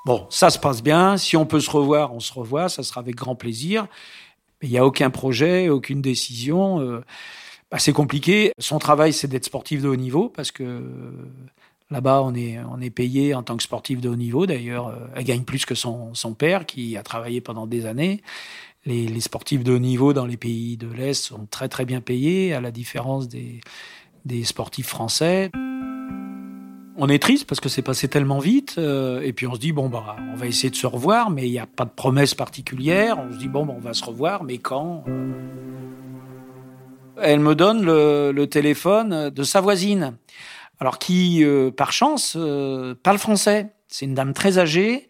bon, 0.05 0.25
ça 0.29 0.49
se 0.49 0.57
passe 0.57 0.81
bien. 0.81 1.17
Si 1.17 1.35
on 1.35 1.45
peut 1.45 1.59
se 1.59 1.69
revoir, 1.69 2.13
on 2.13 2.19
se 2.19 2.33
revoit. 2.33 2.69
Ça 2.69 2.81
sera 2.81 3.01
avec 3.01 3.15
grand 3.15 3.35
plaisir 3.35 3.87
il 4.61 4.69
n'y 4.69 4.77
a 4.77 4.85
aucun 4.85 5.09
projet, 5.09 5.69
aucune 5.69 6.01
décision. 6.01 6.79
C'est 7.77 7.93
compliqué. 7.93 8.51
Son 8.57 8.79
travail, 8.79 9.13
c'est 9.13 9.27
d'être 9.27 9.45
sportif 9.45 9.81
de 9.81 9.87
haut 9.87 9.95
niveau 9.95 10.29
parce 10.29 10.51
que 10.51 10.63
euh, 10.63 10.81
là-bas, 11.89 12.21
on 12.23 12.33
est, 12.35 12.89
payé 12.89 13.33
en 13.33 13.43
tant 13.43 13.55
que 13.55 13.63
sportif 13.63 14.01
de 14.01 14.09
haut 14.09 14.15
niveau. 14.15 14.45
D'ailleurs, 14.45 14.89
euh, 14.89 14.95
elle 15.15 15.23
gagne 15.23 15.43
plus 15.43 15.65
que 15.65 15.75
son, 15.75 16.13
père 16.37 16.65
qui 16.65 16.97
a 16.97 17.03
travaillé 17.03 17.39
pendant 17.39 17.67
des 17.67 17.85
années. 17.85 18.21
Les, 18.85 19.21
sportifs 19.21 19.63
de 19.63 19.73
haut 19.73 19.79
niveau 19.79 20.11
dans 20.11 20.25
les 20.25 20.37
pays 20.37 20.75
de 20.75 20.87
l'Est 20.87 21.13
sont 21.13 21.45
très 21.49 21.69
très 21.69 21.85
bien 21.85 22.01
payés, 22.01 22.53
à 22.53 22.61
la 22.61 22.71
différence 22.71 23.27
des, 23.27 23.61
des 24.25 24.43
sportifs 24.43 24.87
français 24.87 25.51
on 26.97 27.07
est 27.07 27.19
triste 27.19 27.47
parce 27.47 27.59
que 27.59 27.69
c'est 27.69 27.81
passé 27.81 28.07
tellement 28.07 28.39
vite. 28.39 28.75
Euh, 28.77 29.21
et 29.21 29.33
puis 29.33 29.47
on 29.47 29.55
se 29.55 29.59
dit, 29.59 29.71
bon, 29.71 29.89
bah, 29.89 30.15
on 30.31 30.35
va 30.35 30.45
essayer 30.45 30.69
de 30.69 30.75
se 30.75 30.87
revoir, 30.87 31.31
mais 31.31 31.47
il 31.47 31.51
n'y 31.51 31.59
a 31.59 31.65
pas 31.65 31.85
de 31.85 31.89
promesse 31.89 32.35
particulière. 32.35 33.17
On 33.19 33.31
se 33.33 33.37
dit, 33.37 33.47
bon, 33.47 33.65
bah, 33.65 33.73
on 33.75 33.79
va 33.81 33.93
se 33.93 34.03
revoir, 34.03 34.43
mais 34.43 34.57
quand 34.57 35.03
Elle 37.21 37.39
me 37.39 37.55
donne 37.55 37.83
le, 37.85 38.45
téléphone 38.45 39.29
de 39.29 39.43
sa 39.43 39.61
voisine, 39.61 40.17
alors 40.79 40.99
qui, 40.99 41.43
euh, 41.43 41.71
par 41.71 41.91
chance, 41.91 42.35
euh, 42.37 42.95
parle 43.01 43.17
français. 43.17 43.67
C'est 43.87 44.05
une 44.05 44.13
dame 44.13 44.33
très 44.33 44.57
âgée. 44.57 45.09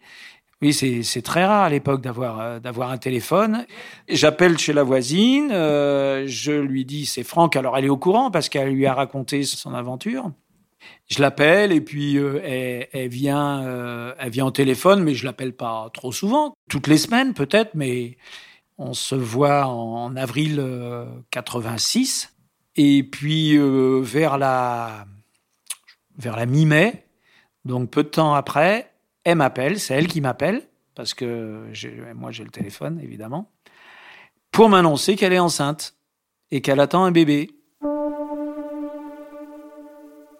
Oui, 0.60 0.72
c'est 0.72 1.22
très 1.22 1.44
rare 1.44 1.64
à 1.64 1.70
l'époque 1.70 2.02
d'avoir 2.02 2.60
d'avoir 2.60 2.92
un 2.92 2.98
téléphone. 2.98 3.66
J'appelle 4.08 4.58
chez 4.58 4.72
la 4.72 4.84
voisine, 4.84 5.48
je 5.50 6.52
lui 6.52 6.84
dis 6.84 7.04
c'est 7.04 7.24
Franck. 7.24 7.56
Alors 7.56 7.76
elle 7.76 7.84
est 7.84 7.88
au 7.88 7.96
courant 7.96 8.30
parce 8.30 8.48
qu'elle 8.48 8.68
lui 8.68 8.86
a 8.86 8.94
raconté 8.94 9.42
son 9.42 9.74
aventure 9.74 10.30
je 11.08 11.20
l'appelle 11.20 11.72
et 11.72 11.80
puis 11.80 12.16
euh, 12.18 12.40
elle, 12.92 13.08
vient, 13.08 13.62
euh, 13.64 14.14
elle 14.18 14.30
vient 14.30 14.46
au 14.46 14.50
téléphone, 14.50 15.02
mais 15.02 15.14
je 15.14 15.24
l'appelle 15.24 15.54
pas 15.54 15.90
trop 15.92 16.12
souvent, 16.12 16.54
toutes 16.68 16.86
les 16.86 16.96
semaines 16.98 17.34
peut-être, 17.34 17.74
mais 17.74 18.16
on 18.78 18.94
se 18.94 19.14
voit 19.14 19.66
en, 19.66 20.16
avril 20.16 20.62
86 21.30 22.24
euh, 22.24 22.42
et 22.76 23.02
puis 23.02 23.58
vers 24.02 24.38
la 24.38 25.06
vers 26.18 26.36
la 26.36 26.46
mi-mai, 26.46 27.06
donc 27.64 27.90
peu 27.90 28.02
de 28.02 28.08
temps 28.08 28.34
après, 28.34 28.92
elle 29.24 29.36
m'appelle, 29.36 29.80
c'est 29.80 29.94
elle 29.94 30.08
qui 30.08 30.20
m'appelle 30.20 30.62
parce 30.94 31.14
que 31.14 31.64
moi 32.14 32.30
j'ai 32.30 32.44
le 32.44 32.50
téléphone 32.50 33.00
évidemment, 33.02 33.50
pour 34.50 34.68
m'annoncer 34.68 35.16
qu'elle 35.16 35.32
est 35.32 35.38
enceinte 35.38 35.96
et 36.50 36.60
qu'elle 36.60 36.80
attend 36.80 37.04
un 37.04 37.10
bébé. 37.10 37.50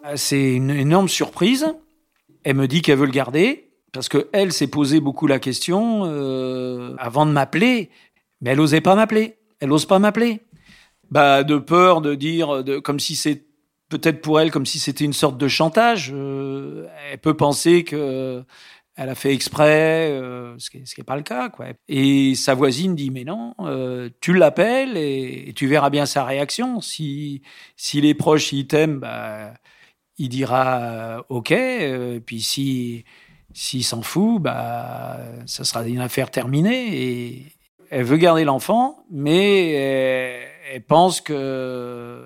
Euh, 0.05 0.17
c'est 0.17 0.55
une 0.55 0.71
énorme 0.71 1.09
surprise. 1.09 1.75
Elle 2.45 2.57
me 2.57 2.69
dit 2.69 2.83
qu'elle 2.83 2.99
veut 2.99 3.07
le 3.07 3.12
garder 3.12 3.71
parce 3.93 4.09
que 4.09 4.29
elle 4.33 4.53
s'est 4.53 4.69
posé 4.69 5.01
beaucoup 5.01 5.27
la 5.27 5.39
question 5.39 6.03
euh, 6.05 6.95
avant 6.99 7.27
de 7.27 7.33
m'appeler, 7.33 7.91
mais 8.43 8.51
elle 8.51 8.61
osait 8.61 8.83
pas 8.83 8.95
m'appeler. 8.95 9.39
Elle 9.61 9.73
ose 9.73 9.87
pas 9.87 9.99
m'appeler. 9.99 10.41
Bah 11.11 11.45
de 11.45 11.57
peur 11.57 12.03
de 12.03 12.15
dire, 12.15 12.63
comme 12.83 13.01
si 13.01 13.17
c'est 13.17 13.45
peut-être 13.93 14.23
pour 14.23 14.41
elle 14.41 14.51
comme 14.51 14.67
si 14.67 14.79
c'était 14.79 15.05
une 15.05 15.13
sorte 15.13 15.39
de 15.39 15.49
chantage. 15.49 16.11
Euh, 16.15 16.89
elle 17.11 17.19
peut 17.19 17.37
penser 17.37 17.85
que 17.85 18.43
elle 18.95 19.09
a 19.09 19.15
fait 19.15 19.33
exprès, 19.33 20.11
euh, 20.11 20.55
ce 20.59 20.71
qui 20.71 20.79
n'est 20.79 21.05
pas 21.05 21.17
le 21.17 21.23
cas. 21.23 21.49
Quoi. 21.49 21.69
Et 21.89 22.35
sa 22.35 22.55
voisine 22.55 22.95
dit, 22.95 23.11
mais 23.11 23.25
non, 23.25 23.55
euh, 23.61 24.11
tu 24.21 24.35
l'appelles 24.35 24.99
et, 24.99 25.53
tu 25.57 25.67
verras 25.67 25.89
bien 25.89 26.05
sa 26.05 26.25
réaction. 26.25 26.83
Si, 26.83 27.41
si 27.77 28.03
les 28.03 28.15
proches, 28.15 28.53
ils 28.53 28.67
t'aiment, 28.67 29.01
bah, 29.01 29.55
il 30.19 30.29
dira 30.29 31.25
OK. 31.31 31.55
Puis 32.27 32.43
si 32.43 33.05
s'il 33.55 33.85
s'en 33.85 34.01
fout, 34.03 34.41
bah 34.41 35.19
ça 35.47 35.65
sera 35.65 35.87
une 35.87 36.01
affaire 36.01 36.31
terminée. 36.31 37.03
Et 37.03 37.47
elle 37.93 38.05
veut 38.05 38.17
garder 38.17 38.45
l'enfant, 38.45 39.05
mais 39.11 39.73
elle, 40.73 40.83
pense 40.83 41.21
que 41.21 42.25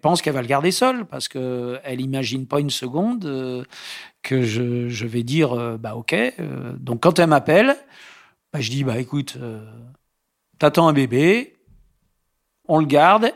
pense 0.00 0.22
qu'elle 0.22 0.34
va 0.34 0.42
le 0.42 0.46
garder 0.46 0.70
seule 0.70 1.06
parce 1.06 1.26
que 1.26 1.80
elle 1.82 2.00
imagine 2.00 2.46
pas 2.46 2.60
une 2.60 2.70
seconde 2.70 3.24
euh, 3.24 3.64
que 4.22 4.42
je, 4.42 5.06
vais 5.06 5.24
dire 5.24 5.76
bah 5.78 5.96
OK. 5.96 6.14
Donc 6.78 7.02
quand 7.02 7.18
elle 7.18 7.28
m'appelle, 7.28 7.76
bah, 8.52 8.60
je 8.60 8.70
dis 8.70 8.84
bah 8.84 8.98
écoute, 8.98 9.36
t'attends 10.60 10.86
un 10.86 10.92
bébé, 10.92 11.56
on 12.68 12.78
le 12.78 12.86
garde 12.86 13.32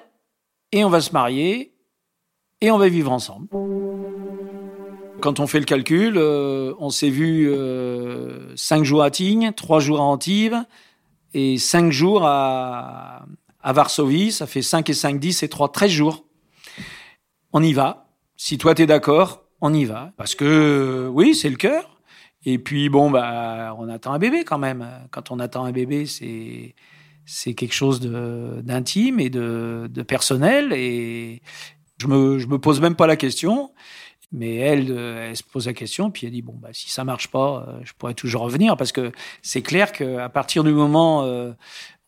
et 0.70 0.84
on 0.84 0.88
va 0.88 1.00
se 1.00 1.12
marier 1.12 1.74
et 2.60 2.70
on 2.70 2.78
va 2.78 2.88
vivre 2.88 3.10
ensemble. 3.10 3.48
Quand 5.20 5.40
on 5.40 5.48
fait 5.48 5.58
le 5.58 5.64
calcul, 5.66 6.14
euh, 6.16 6.74
on 6.78 6.90
s'est 6.90 7.10
vu 7.10 7.50
euh, 7.50 8.54
cinq 8.56 8.84
jours 8.84 9.02
à 9.02 9.10
Tignes, 9.10 9.52
trois 9.52 9.80
jours 9.80 9.98
à 9.98 10.04
Antibes 10.04 10.54
et 11.34 11.58
cinq 11.58 11.92
jours 11.92 12.24
à, 12.24 13.26
à 13.62 13.72
Varsovie. 13.72 14.32
Ça 14.32 14.46
fait 14.46 14.62
5 14.62 14.88
et 14.90 14.94
5, 14.94 15.18
10 15.18 15.42
et 15.42 15.48
3, 15.48 15.72
13 15.72 15.90
jours. 15.90 16.24
On 17.52 17.62
y 17.62 17.72
va. 17.72 18.08
Si 18.36 18.58
toi 18.58 18.74
t'es 18.74 18.86
d'accord, 18.86 19.44
on 19.60 19.74
y 19.74 19.84
va. 19.84 20.12
Parce 20.16 20.34
que 20.34 21.08
oui, 21.12 21.34
c'est 21.34 21.50
le 21.50 21.56
cœur. 21.56 22.00
Et 22.44 22.58
puis 22.58 22.88
bon, 22.88 23.10
bah, 23.10 23.74
on 23.78 23.88
attend 23.88 24.12
un 24.12 24.18
bébé 24.18 24.44
quand 24.44 24.58
même. 24.58 24.88
Quand 25.10 25.30
on 25.30 25.38
attend 25.38 25.64
un 25.64 25.72
bébé, 25.72 26.06
c'est 26.06 26.74
c'est 27.26 27.54
quelque 27.54 27.74
chose 27.74 28.00
d'intime 28.00 29.20
et 29.20 29.30
de, 29.30 29.88
de 29.88 30.02
personnel 30.02 30.72
et, 30.72 31.42
je 32.00 32.06
me, 32.06 32.38
je 32.38 32.46
me 32.46 32.58
pose 32.58 32.80
même 32.80 32.96
pas 32.96 33.06
la 33.06 33.16
question. 33.16 33.72
Mais 34.32 34.56
elle, 34.56 34.92
euh, 34.92 35.28
elle 35.28 35.36
se 35.36 35.42
pose 35.42 35.66
la 35.66 35.72
question, 35.72 36.10
puis 36.10 36.26
elle 36.26 36.32
dit 36.32 36.42
bon 36.42 36.54
bah 36.54 36.68
si 36.72 36.88
ça 36.88 37.02
marche 37.02 37.28
pas, 37.28 37.66
euh, 37.68 37.80
je 37.82 37.92
pourrais 37.94 38.14
toujours 38.14 38.42
revenir 38.42 38.76
parce 38.76 38.92
que 38.92 39.10
c'est 39.42 39.62
clair 39.62 39.90
qu'à 39.90 40.28
partir 40.28 40.62
du 40.62 40.72
moment 40.72 41.24
euh, 41.24 41.52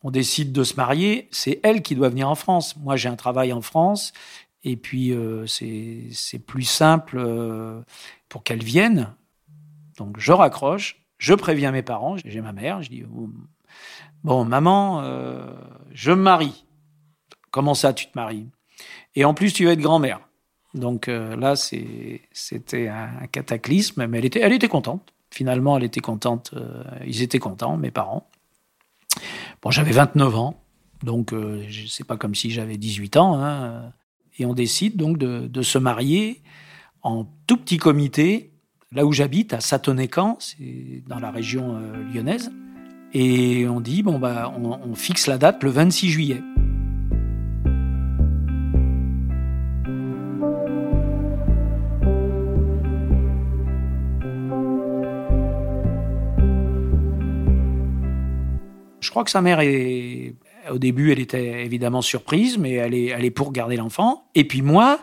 on 0.03 0.11
décide 0.11 0.53
de 0.53 0.63
se 0.63 0.75
marier, 0.75 1.27
c'est 1.31 1.59
elle 1.63 1.81
qui 1.81 1.95
doit 1.95 2.09
venir 2.09 2.29
en 2.29 2.35
France. 2.35 2.77
Moi 2.77 2.95
j'ai 2.95 3.09
un 3.09 3.17
travail 3.17 3.51
en 3.51 3.61
France 3.61 4.13
et 4.63 4.77
puis 4.77 5.13
c'est 5.47 6.07
c'est 6.11 6.39
plus 6.39 6.63
simple 6.63 7.21
pour 8.29 8.43
qu'elle 8.43 8.63
vienne. 8.63 9.13
Donc 9.97 10.17
je 10.19 10.31
raccroche, 10.31 11.01
je 11.17 11.33
préviens 11.33 11.71
mes 11.71 11.83
parents, 11.83 12.15
j'ai 12.23 12.41
ma 12.41 12.53
mère, 12.53 12.81
je 12.81 12.89
dis 12.89 13.03
bon 14.23 14.45
maman, 14.45 15.03
je 15.91 16.11
me 16.11 16.21
marie. 16.21 16.65
Comment 17.51 17.73
ça 17.73 17.93
tu 17.93 18.07
te 18.07 18.17
maries? 18.17 18.49
Et 19.15 19.25
en 19.25 19.33
plus, 19.33 19.53
tu 19.53 19.65
vas 19.65 19.73
être 19.73 19.79
grand-mère. 19.79 20.21
Donc 20.73 21.07
euh, 21.07 21.35
là, 21.35 21.55
c'était 21.55 22.87
un 22.87 23.27
cataclysme, 23.31 24.07
mais 24.07 24.17
elle 24.17 24.25
était, 24.25 24.39
elle 24.39 24.53
était 24.53 24.67
contente. 24.67 25.13
Finalement, 25.33 25.77
elle 25.77 25.83
était 25.83 25.99
contente. 25.99 26.51
Euh, 26.55 26.83
ils 27.07 27.23
étaient 27.23 27.39
contents, 27.39 27.75
mes 27.75 27.89
parents. 27.91 28.29
Bon, 29.63 29.71
j'avais 29.71 29.91
29 29.91 30.35
ans, 30.35 30.61
donc 31.01 31.33
euh, 31.33 31.63
c'est 31.87 32.05
pas 32.05 32.17
comme 32.17 32.35
si 32.35 32.51
j'avais 32.51 32.77
18 32.77 33.17
ans. 33.17 33.41
Hein. 33.41 33.91
Et 34.37 34.45
on 34.45 34.53
décide 34.53 34.95
donc 34.95 35.17
de, 35.17 35.61
se 35.61 35.77
marier 35.77 36.41
en 37.01 37.25
tout 37.47 37.57
petit 37.57 37.77
comité, 37.77 38.51
là 38.91 39.05
où 39.05 39.11
j'habite, 39.11 39.53
à 39.53 39.59
Satonnet-Camp, 39.59 40.37
c'est 40.39 41.03
dans 41.07 41.19
la 41.19 41.31
région 41.31 41.77
euh, 41.77 42.13
lyonnaise. 42.13 42.51
Et 43.13 43.67
on 43.67 43.79
dit, 43.79 44.01
bon, 44.01 44.17
bah, 44.17 44.51
on 44.57 44.95
fixe 44.95 45.27
la 45.27 45.37
date 45.37 45.61
le 45.63 45.69
26 45.69 46.09
juillet. 46.09 46.41
Crois 59.13 59.23
que 59.23 59.29
sa 59.29 59.43
mère 59.43 59.59
est, 59.59 60.33
au 60.71 60.79
début, 60.79 61.11
elle 61.11 61.19
était 61.19 61.63
évidemment 61.63 62.01
surprise, 62.01 62.57
mais 62.57 62.71
elle 62.71 62.95
est, 62.95 63.05
elle 63.09 63.25
est 63.25 63.31
pour 63.31 63.51
garder 63.51 63.77
l'enfant. 63.77 64.25
Et 64.33 64.43
puis 64.43 64.63
moi, 64.63 64.99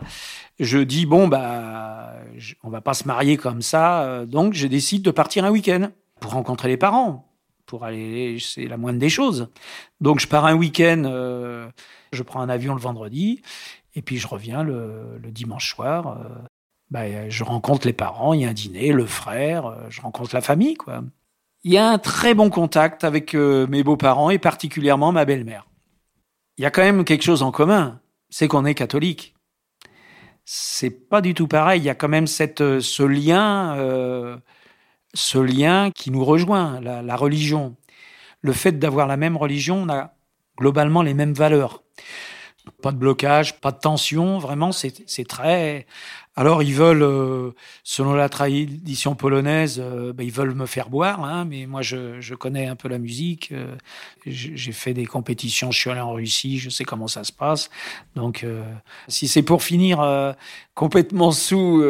je 0.59 0.79
dis 0.79 1.05
bon 1.05 1.29
bah, 1.29 2.13
on 2.61 2.69
va 2.69 2.81
pas 2.81 2.93
se 2.93 3.07
marier 3.07 3.37
comme 3.37 3.61
ça, 3.61 4.03
euh, 4.03 4.25
donc 4.25 4.53
je 4.53 4.67
décide 4.67 5.01
de 5.01 5.11
partir 5.11 5.45
un 5.45 5.49
week-end 5.49 5.91
pour 6.19 6.33
rencontrer 6.33 6.67
les 6.67 6.75
parents, 6.75 7.31
pour 7.65 7.85
aller, 7.85 8.37
c'est 8.39 8.65
la 8.65 8.75
moindre 8.75 8.99
des 8.99 9.09
choses. 9.09 9.47
Donc 10.01 10.19
je 10.19 10.27
pars 10.27 10.45
un 10.45 10.55
week-end, 10.55 11.03
euh, 11.05 11.69
je 12.11 12.21
prends 12.21 12.41
un 12.41 12.49
avion 12.49 12.75
le 12.75 12.81
vendredi, 12.81 13.41
et 13.95 14.01
puis 14.01 14.17
je 14.17 14.27
reviens 14.27 14.61
le, 14.61 15.21
dimanche 15.29 15.73
soir. 15.73 16.17
Euh, 16.17 16.27
bah, 16.89 17.29
je 17.29 17.45
rencontre 17.45 17.87
les 17.87 17.93
parents, 17.93 18.33
il 18.33 18.41
y 18.41 18.45
a 18.45 18.49
un 18.49 18.53
dîner, 18.53 18.91
le 18.91 19.05
frère, 19.05 19.73
je 19.87 20.01
rencontre 20.01 20.35
la 20.35 20.41
famille, 20.41 20.73
quoi 20.73 21.01
il 21.63 21.71
y 21.73 21.77
a 21.77 21.89
un 21.89 21.97
très 21.97 22.33
bon 22.33 22.49
contact 22.49 23.03
avec 23.03 23.35
euh, 23.35 23.67
mes 23.67 23.83
beaux-parents 23.83 24.29
et 24.29 24.39
particulièrement 24.39 25.11
ma 25.11 25.25
belle-mère. 25.25 25.67
Il 26.57 26.63
y 26.63 26.65
a 26.65 26.71
quand 26.71 26.81
même 26.81 27.05
quelque 27.05 27.23
chose 27.23 27.43
en 27.43 27.51
commun, 27.51 27.99
c'est 28.29 28.47
qu'on 28.47 28.65
est 28.65 28.75
catholique. 28.75 29.35
C'est 30.43 30.89
pas 30.89 31.21
du 31.21 31.33
tout 31.33 31.47
pareil. 31.47 31.81
Il 31.81 31.85
y 31.85 31.89
a 31.89 31.95
quand 31.95 32.07
même 32.07 32.25
euh, 32.61 32.81
ce 32.81 33.03
lien, 33.03 33.75
euh, 33.77 34.37
ce 35.13 35.37
lien 35.37 35.91
qui 35.91 36.11
nous 36.11 36.25
rejoint, 36.25 36.81
la 36.81 37.15
religion. 37.15 37.75
Le 38.41 38.53
fait 38.53 38.73
d'avoir 38.73 39.07
la 39.07 39.17
même 39.17 39.37
religion, 39.37 39.83
on 39.83 39.89
a 39.89 40.13
globalement 40.57 41.03
les 41.03 41.13
mêmes 41.13 41.33
valeurs. 41.33 41.83
Pas 42.81 42.91
de 42.91 42.97
blocage, 42.97 43.59
pas 43.59 43.71
de 43.71 43.79
tension, 43.79 44.37
vraiment, 44.37 44.71
c'est 44.71 45.27
très. 45.27 45.87
Alors 46.35 46.63
ils 46.63 46.73
veulent, 46.73 47.03
euh, 47.03 47.51
selon 47.83 48.13
la 48.13 48.29
tradition 48.29 49.15
polonaise, 49.15 49.81
euh, 49.83 50.13
ben, 50.13 50.23
ils 50.23 50.31
veulent 50.31 50.53
me 50.53 50.65
faire 50.65 50.89
boire, 50.89 51.25
hein, 51.25 51.43
mais 51.43 51.65
moi 51.65 51.81
je, 51.81 52.33
connais 52.35 52.67
un 52.67 52.77
peu 52.77 52.87
la 52.87 52.99
musique. 52.99 53.51
Euh, 53.51 53.75
j'ai 54.25 54.71
fait 54.71 54.93
des 54.93 55.05
compétitions, 55.05 55.71
je 55.71 55.79
suis 55.79 55.89
allé 55.89 55.99
en 55.99 56.13
Russie, 56.13 56.57
je 56.57 56.69
sais 56.69 56.85
comment 56.85 57.07
ça 57.07 57.25
se 57.25 57.33
passe. 57.33 57.69
Donc 58.15 58.45
si 59.07 59.27
c'est 59.27 59.43
pour 59.43 59.61
finir 59.63 60.35
complètement 60.73 61.31
sous 61.31 61.83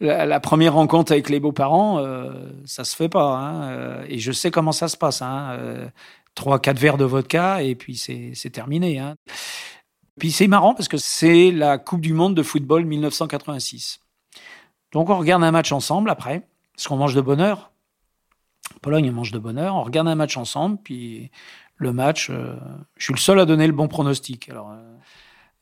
la, 0.00 0.26
la, 0.26 0.40
première 0.40 0.74
rencontre 0.74 1.12
avec 1.12 1.28
les 1.28 1.38
beaux-parents, 1.40 2.04
ça 2.64 2.84
se 2.84 2.96
fait 2.96 3.08
pas. 3.08 3.36
Hein, 3.36 4.04
et 4.08 4.18
je 4.18 4.32
sais 4.32 4.50
comment 4.50 4.72
ça 4.72 4.88
se 4.88 4.96
passe. 4.96 5.22
Hein, 5.22 5.90
trois, 6.34 6.58
quatre 6.58 6.78
verres 6.78 6.96
de 6.96 7.04
vodka 7.04 7.62
et 7.62 7.74
puis 7.74 7.96
c'est 7.96 8.50
terminé. 8.50 8.98
Hein. 8.98 9.16
Puis 10.18 10.30
c'est 10.30 10.46
marrant 10.46 10.74
parce 10.74 10.88
que 10.88 10.96
c'est 10.96 11.50
la 11.50 11.78
Coupe 11.78 12.00
du 12.00 12.12
Monde 12.12 12.34
de 12.34 12.42
football 12.42 12.84
1986. 12.84 14.00
Donc 14.92 15.10
on 15.10 15.18
regarde 15.18 15.42
un 15.42 15.50
match 15.50 15.72
ensemble 15.72 16.10
après, 16.10 16.46
parce 16.74 16.86
qu'on 16.86 16.96
mange 16.96 17.14
de 17.14 17.20
bonheur. 17.20 17.72
Pologne 18.80 19.10
mange 19.10 19.32
de 19.32 19.38
bonheur. 19.38 19.74
On 19.74 19.82
regarde 19.82 20.08
un 20.08 20.14
match 20.14 20.36
ensemble, 20.36 20.78
puis 20.82 21.30
le 21.76 21.92
match, 21.92 22.28
euh, 22.30 22.54
je 22.96 23.04
suis 23.04 23.14
le 23.14 23.18
seul 23.18 23.40
à 23.40 23.44
donner 23.44 23.66
le 23.66 23.72
bon 23.72 23.88
pronostic. 23.88 24.48
Alors, 24.48 24.70
euh, 24.70 24.96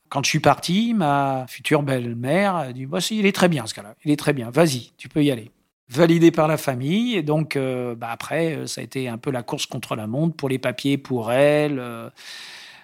quand 0.09 0.23
je 0.23 0.29
suis 0.29 0.39
parti, 0.39 0.93
ma 0.93 1.45
future 1.47 1.81
belle-mère 1.81 2.55
a 2.55 2.73
dit 2.73 2.85
Voici, 2.85 3.17
il 3.17 3.25
est 3.25 3.31
très 3.31 3.49
bien 3.49 3.65
ce 3.65 3.73
cas-là, 3.73 3.95
il 4.05 4.11
est 4.11 4.17
très 4.17 4.33
bien, 4.33 4.51
vas-y, 4.51 4.91
tu 4.97 5.09
peux 5.09 5.23
y 5.23 5.31
aller. 5.31 5.51
Validé 5.89 6.31
par 6.31 6.47
la 6.47 6.57
famille, 6.57 7.15
et 7.15 7.23
donc 7.23 7.55
euh, 7.55 7.93
bah, 7.93 8.09
après, 8.09 8.67
ça 8.67 8.81
a 8.81 8.83
été 8.83 9.07
un 9.07 9.17
peu 9.17 9.31
la 9.31 9.43
course 9.43 9.65
contre 9.65 9.95
la 9.95 10.07
montre 10.07 10.35
pour 10.35 10.49
les 10.49 10.59
papiers 10.59 10.97
pour 10.97 11.31
elle 11.31 12.11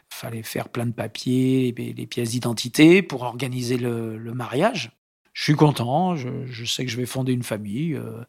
fallait 0.09 0.43
faire 0.43 0.69
plein 0.69 0.85
de 0.85 0.91
papiers, 0.91 1.73
les 1.77 2.07
pièces 2.07 2.31
d'identité 2.31 3.01
pour 3.01 3.23
organiser 3.23 3.77
le, 3.77 4.33
mariage. 4.33 4.91
Je 5.33 5.43
suis 5.43 5.55
content, 5.55 6.15
je, 6.15 6.65
sais 6.65 6.85
que 6.85 6.91
je 6.91 6.97
vais 6.97 7.05
fonder 7.05 7.31
une 7.31 7.43
famille. 7.43 7.93
Euh, 7.93 8.23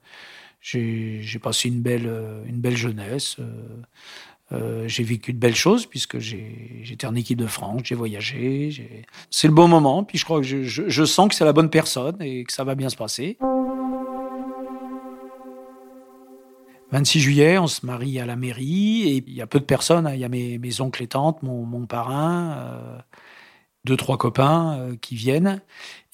j'ai 0.61 1.39
passé 1.43 1.69
une 1.69 1.81
belle, 1.81 2.11
une 2.47 2.61
belle 2.61 2.77
jeunesse. 2.77 3.37
Euh, 3.41 3.83
euh, 4.53 4.89
j'ai 4.89 5.05
vécu 5.05 5.33
de 5.33 5.39
belles 5.39 5.55
choses 5.55 5.87
puisque 5.87 6.19
j'étais 6.19 7.07
en 7.07 7.15
équipe 7.15 7.39
de 7.39 7.47
France, 7.47 7.83
j'ai 7.85 7.95
voyagé. 7.95 9.05
C'est 9.31 9.49
le 9.49 9.55
bon 9.55 9.69
moment, 9.69 10.05
puis 10.05 10.19
je 10.19 10.25
crois 10.25 10.41
que 10.41 10.47
je 10.47 11.05
sens 11.05 11.29
que 11.29 11.35
c'est 11.35 11.45
la 11.45 11.53
bonne 11.53 11.71
personne 11.71 12.21
et 12.21 12.45
que 12.45 12.53
ça 12.53 12.65
va 12.65 12.75
bien 12.75 12.89
se 12.89 12.97
passer. 12.97 13.39
26 16.93 17.21
juillet, 17.21 17.59
on 17.59 17.69
se 17.69 17.87
marie 17.87 18.19
à 18.19 18.27
la 18.27 18.37
mairie 18.37 19.03
et 19.03 19.25
il 19.27 19.33
y 19.33 19.43
a 19.43 19.47
peu 19.47 19.61
de 19.61 19.65
personnes. 19.65 20.07
Hein. 20.07 20.15
Il 20.15 20.21
y 20.21 20.25
a 20.25 20.29
mes, 20.29 20.81
oncles 20.81 21.03
et 21.03 21.07
tantes, 21.07 21.43
mon, 21.43 21.87
parrain, 21.87 22.53
euh, 22.53 22.99
deux, 23.85 23.97
trois 23.97 24.19
copains 24.19 24.79
euh, 24.79 24.97
qui 24.97 25.15
viennent. 25.15 25.63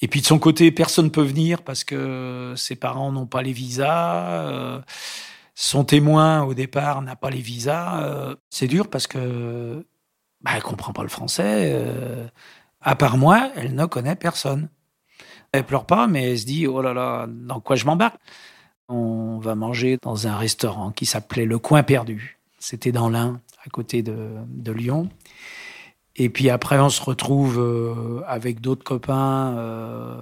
Et 0.01 0.07
puis 0.07 0.21
de 0.21 0.25
son 0.25 0.39
côté, 0.39 0.71
personne 0.71 1.05
ne 1.05 1.09
peut 1.09 1.23
venir 1.23 1.63
parce 1.63 1.83
que 1.83 2.53
ses 2.55 2.75
parents 2.75 3.11
n'ont 3.11 3.25
pas 3.25 3.41
les 3.41 3.53
visas. 3.53 4.29
Euh, 4.29 4.81
son 5.55 5.83
témoin, 5.83 6.43
au 6.43 6.53
départ, 6.53 7.01
n'a 7.01 7.15
pas 7.15 7.31
les 7.31 7.41
visas. 7.41 8.35
c'est 8.51 8.67
dur 8.67 8.89
parce 8.89 9.07
que 9.07 9.83
bah, 10.41 10.51
elle 10.55 10.61
comprend 10.61 10.93
pas 10.93 11.01
le 11.03 11.09
français. 11.09 11.75
à 12.81 12.95
part 12.95 13.17
moi, 13.17 13.51
elle 13.55 13.73
ne 13.73 13.85
connaît 13.85 14.15
personne. 14.15 14.69
Elle 15.51 15.63
pleure 15.65 15.85
pas, 15.87 16.07
mais 16.07 16.31
elle 16.31 16.39
se 16.39 16.45
dit, 16.45 16.67
oh 16.67 16.81
là 16.81 16.93
là, 16.93 17.25
dans 17.27 17.59
quoi 17.59 17.75
je 17.75 17.85
m'embarque? 17.85 18.19
On 18.89 19.39
va 19.39 19.55
manger 19.55 19.97
dans 20.01 20.27
un 20.27 20.37
restaurant 20.37 20.91
qui 20.91 21.05
s'appelait 21.05 21.45
Le 21.45 21.59
Coin 21.59 21.83
Perdu. 21.83 22.37
C'était 22.59 22.91
dans 22.91 23.09
l'Ain, 23.09 23.41
à 23.65 23.69
côté 23.69 24.01
de, 24.01 24.71
Lyon. 24.71 25.09
Et 26.15 26.29
puis 26.29 26.49
après, 26.49 26.79
on 26.79 26.89
se 26.89 27.01
retrouve 27.01 27.59
euh, 27.59 28.21
avec 28.25 28.59
d'autres 28.61 28.83
copains. 28.83 29.55
Euh, 29.57 30.15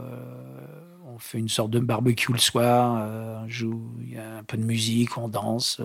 on 1.06 1.18
fait 1.20 1.38
une 1.38 1.48
sorte 1.48 1.72
de 1.72 1.80
barbecue 1.80 2.34
le 2.34 2.40
soir. 2.40 2.98
Euh, 3.00 3.44
on 3.44 3.48
joue, 3.48 3.92
il 4.02 4.14
y 4.14 4.18
a 4.18 4.38
un 4.38 4.44
peu 4.44 4.58
de 4.58 4.64
musique, 4.66 5.18
on 5.18 5.30
danse. 5.30 5.82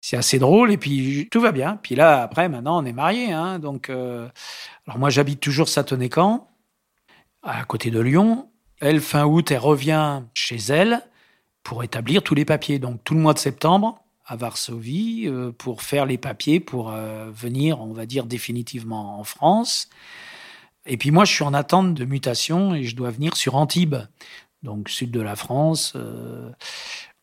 c'est 0.00 0.16
assez 0.16 0.38
drôle 0.38 0.70
et 0.70 0.76
puis 0.76 1.28
tout 1.32 1.40
va 1.40 1.50
bien. 1.50 1.78
Puis 1.82 1.96
là, 1.96 2.22
après, 2.22 2.48
maintenant, 2.48 2.80
on 2.80 2.84
est 2.84 2.92
mariés. 2.92 3.32
Hein, 3.32 3.58
donc, 3.58 3.90
alors 3.90 4.98
moi, 4.98 5.10
j'habite 5.10 5.40
toujours 5.40 5.68
Satonnet-Camp, 5.68 6.48
à 7.42 7.64
côté 7.64 7.90
de 7.90 8.00
Lyon. 8.00 8.48
Elle, 8.80 9.00
fin 9.00 9.24
août, 9.24 9.50
elle 9.50 9.58
revient 9.58 10.22
chez 10.34 10.56
elle 10.68 11.02
pour 11.68 11.84
établir 11.84 12.22
tous 12.22 12.34
les 12.34 12.46
papiers. 12.46 12.78
Donc 12.78 13.04
tout 13.04 13.12
le 13.12 13.20
mois 13.20 13.34
de 13.34 13.38
septembre 13.38 14.00
à 14.24 14.36
Varsovie 14.36 15.24
euh, 15.26 15.52
pour 15.52 15.82
faire 15.82 16.06
les 16.06 16.16
papiers 16.16 16.60
pour 16.60 16.90
euh, 16.90 17.30
venir, 17.30 17.82
on 17.82 17.92
va 17.92 18.06
dire, 18.06 18.24
définitivement 18.24 19.20
en 19.20 19.24
France. 19.24 19.90
Et 20.86 20.96
puis 20.96 21.10
moi, 21.10 21.26
je 21.26 21.34
suis 21.34 21.44
en 21.44 21.52
attente 21.52 21.92
de 21.92 22.06
mutation 22.06 22.74
et 22.74 22.84
je 22.84 22.96
dois 22.96 23.10
venir 23.10 23.36
sur 23.36 23.54
Antibes, 23.54 23.96
donc 24.62 24.88
sud 24.88 25.10
de 25.10 25.20
la 25.20 25.36
France. 25.36 25.92
Euh. 25.94 26.50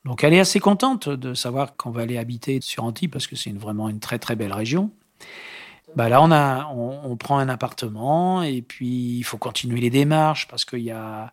donc 0.05 0.23
elle 0.23 0.35
est 0.35 0.39
assez 0.39 0.59
contente 0.59 1.09
de 1.09 1.33
savoir 1.33 1.75
qu'on 1.75 1.89
va 1.89 2.03
aller 2.03 2.19
habiter 2.19 2.61
sur 2.61 2.83
Antibes 2.83 3.09
parce 3.09 3.25
que 3.25 3.35
c'est 3.35 3.49
vraiment 3.49 3.89
une 3.89 3.99
très 3.99 4.19
très 4.19 4.35
belle 4.35 4.53
région. 4.53 4.91
Bah 5.95 6.07
là, 6.07 6.21
on, 6.21 6.31
a, 6.31 6.67
on, 6.67 7.15
prend 7.17 7.39
un 7.39 7.49
appartement 7.49 8.43
et 8.43 8.61
puis 8.61 9.17
il 9.17 9.23
faut 9.23 9.37
continuer 9.37 9.79
les 9.79 9.89
démarches 9.89 10.47
parce 10.47 10.65
qu'il 10.65 10.83
y 10.83 10.91
a 10.91 11.31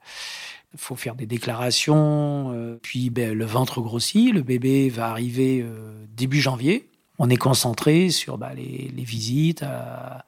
faut 0.77 0.97
faire 0.97 1.15
des 1.15 1.27
déclarations. 1.27 2.53
Euh, 2.53 2.79
puis 2.83 3.11
ben, 3.11 3.37
le 3.37 3.45
ventre 3.45 3.81
grossit, 3.81 4.33
le 4.33 4.43
bébé 4.43 4.89
va 4.89 5.09
arriver 5.09 5.63
euh, 5.63 6.07
début 6.09 6.41
janvier. 6.41 6.89
On 7.19 7.29
est 7.29 7.37
concentré 7.37 8.09
sur 8.11 8.39
bah, 8.39 8.53
les, 8.55 8.91
visites 9.05 9.63
à, 9.63 10.25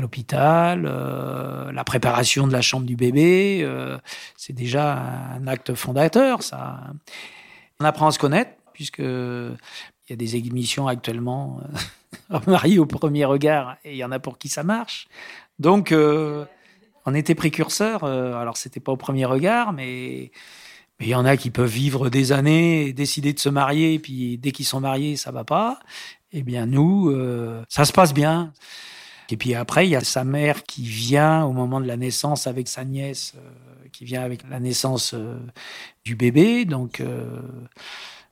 l'hôpital, 0.00 0.86
euh, 0.86 1.70
la 1.72 1.84
préparation 1.84 2.46
de 2.46 2.52
la 2.52 2.62
chambre 2.62 2.86
du 2.86 2.96
bébé. 2.96 3.68
c'est 4.36 4.54
déjà 4.54 4.96
un 5.34 5.46
acte 5.46 5.74
fondateur, 5.74 6.42
ça. 6.42 6.80
On 7.80 7.84
apprend 7.84 8.06
à 8.06 8.10
se 8.12 8.18
connaître, 8.18 8.52
puisque 8.72 9.00
il 9.00 9.56
y 10.08 10.12
a 10.12 10.16
des 10.16 10.36
émissions 10.36 10.86
actuellement 10.86 11.60
mariés 12.46 12.78
au 12.78 12.86
premier 12.86 13.24
regard, 13.24 13.76
et 13.84 13.92
il 13.92 13.96
y 13.96 14.04
en 14.04 14.12
a 14.12 14.20
pour 14.20 14.38
qui 14.38 14.48
ça 14.48 14.62
marche. 14.62 15.08
Donc 15.58 15.92
on 17.06 17.14
était 17.14 17.34
précurseurs. 17.34 18.04
Euh, 18.04 18.34
alors, 18.34 18.56
c'était 18.56 18.80
pas 18.80 18.92
au 18.92 18.96
premier 18.96 19.24
regard, 19.24 19.72
mais 19.72 20.30
il 21.00 21.08
y 21.08 21.14
en 21.14 21.24
a 21.24 21.36
qui 21.36 21.50
peuvent 21.50 21.70
vivre 21.70 22.10
des 22.10 22.32
années 22.32 22.92
décider 22.92 23.32
de 23.32 23.38
se 23.38 23.48
marier, 23.48 23.94
et 23.94 23.98
puis 23.98 24.38
dès 24.38 24.52
qu'ils 24.52 24.66
sont 24.66 24.80
mariés, 24.80 25.16
ça 25.16 25.30
va 25.30 25.44
pas. 25.44 25.78
Eh 26.32 26.42
bien, 26.42 26.66
nous, 26.66 27.10
euh, 27.10 27.62
ça 27.68 27.84
se 27.84 27.92
passe 27.92 28.14
bien. 28.14 28.52
Et 29.30 29.36
puis 29.36 29.54
après, 29.54 29.86
il 29.86 29.90
y 29.90 29.96
a 29.96 30.00
sa 30.00 30.24
mère 30.24 30.64
qui 30.64 30.82
vient 30.82 31.44
au 31.44 31.52
moment 31.52 31.80
de 31.80 31.86
la 31.86 31.96
naissance 31.96 32.46
avec 32.46 32.68
sa 32.68 32.84
nièce, 32.84 33.34
euh, 33.36 33.88
qui 33.92 34.04
vient 34.04 34.22
avec 34.22 34.48
la 34.48 34.60
naissance 34.60 35.14
du 36.04 36.16
bébé. 36.16 36.64
Donc, 36.64 37.02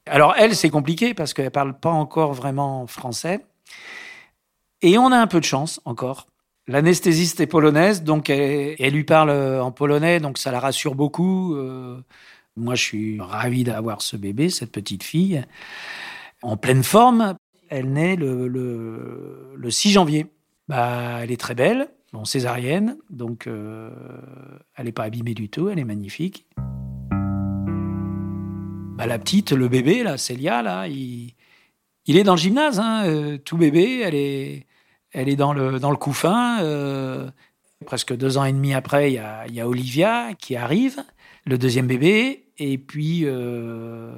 alors 0.06 0.34
elle, 0.36 0.56
c'est 0.56 0.70
compliqué 0.70 1.14
parce 1.14 1.34
qu'elle 1.34 1.50
parle 1.50 1.78
pas 1.78 1.90
encore 1.90 2.32
vraiment 2.32 2.86
français. 2.86 3.44
Et 4.82 4.98
on 4.98 5.10
a 5.12 5.16
un 5.16 5.26
peu 5.26 5.40
de 5.40 5.44
chance 5.44 5.80
encore 5.84 6.26
L'anesthésiste 6.68 7.40
est 7.40 7.46
polonaise, 7.46 8.02
donc 8.04 8.30
elle, 8.30 8.92
lui 8.92 9.04
parle 9.04 9.30
en 9.30 9.72
polonais, 9.72 10.20
donc 10.20 10.38
ça 10.38 10.52
la 10.52 10.60
rassure 10.60 10.94
beaucoup. 10.94 11.56
moi, 12.56 12.74
je 12.74 12.82
suis 12.82 13.20
ravi 13.20 13.64
d'avoir 13.64 14.02
ce 14.02 14.16
bébé, 14.16 14.50
cette 14.50 14.70
petite 14.70 15.02
fille, 15.02 15.42
en 16.42 16.56
pleine 16.56 16.82
forme. 16.82 17.34
Elle 17.70 17.92
naît 17.92 18.16
le, 18.16 18.48
le, 18.48 19.54
le 19.56 19.70
6 19.70 19.92
janvier. 19.92 20.26
Bah, 20.68 21.20
elle 21.22 21.30
est 21.30 21.40
très 21.40 21.54
belle, 21.54 21.88
bon, 22.12 22.26
césarienne, 22.26 22.98
donc 23.08 23.46
euh, 23.46 23.90
elle 24.76 24.84
n'est 24.84 24.92
pas 24.92 25.04
abîmée 25.04 25.32
du 25.32 25.48
tout, 25.48 25.70
elle 25.70 25.78
est 25.78 25.84
magnifique. 25.84 26.46
Bah, 28.98 29.06
la 29.06 29.18
petite, 29.18 29.52
le 29.52 29.68
bébé, 29.68 30.02
là, 30.02 30.18
Célia, 30.18 30.60
là, 30.62 30.86
il, 30.88 31.32
est 32.06 32.22
dans 32.22 32.34
le 32.34 32.38
gymnase, 32.38 32.78
hein, 32.80 33.06
euh, 33.06 33.38
tout 33.38 33.56
bébé, 33.56 34.00
elle 34.04 34.14
est, 34.14 34.66
elle 35.12 35.28
est 35.28 35.36
dans 35.36 35.52
le, 35.52 35.78
dans 35.78 35.90
le 35.90 35.96
couffin. 35.96 36.62
Euh, 36.62 37.30
presque 37.86 38.16
deux 38.16 38.38
ans 38.38 38.44
et 38.44 38.52
demi 38.52 38.74
après, 38.74 39.12
il 39.12 39.14
y 39.14 39.18
a, 39.18 39.46
y 39.48 39.60
a, 39.60 39.68
Olivia 39.68 40.34
qui 40.34 40.56
arrive, 40.56 41.02
le 41.44 41.58
deuxième 41.58 41.86
bébé. 41.86 42.44
Et 42.58 42.76
puis, 42.76 43.24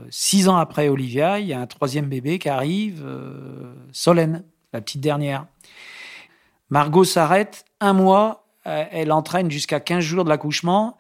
six 0.09 0.49
ans 0.49 0.57
après 0.57 0.89
Olivia, 0.89 1.41
il 1.41 1.47
y 1.47 1.53
a 1.53 1.61
un 1.61 1.67
troisième 1.67 2.07
bébé 2.07 2.39
qui 2.39 2.49
arrive, 2.49 3.05
Solène, 3.93 4.45
la 4.73 4.81
petite 4.81 5.03
dernière. 5.03 5.45
Margot 6.71 7.05
s'arrête 7.05 7.65
un 7.81 7.93
mois, 7.93 8.47
euh, 8.67 8.85
elle 8.91 9.13
entraîne 9.13 9.51
jusqu'à 9.51 9.81
15 9.81 10.03
jours 10.03 10.25
de 10.25 10.29
l'accouchement. 10.29 10.97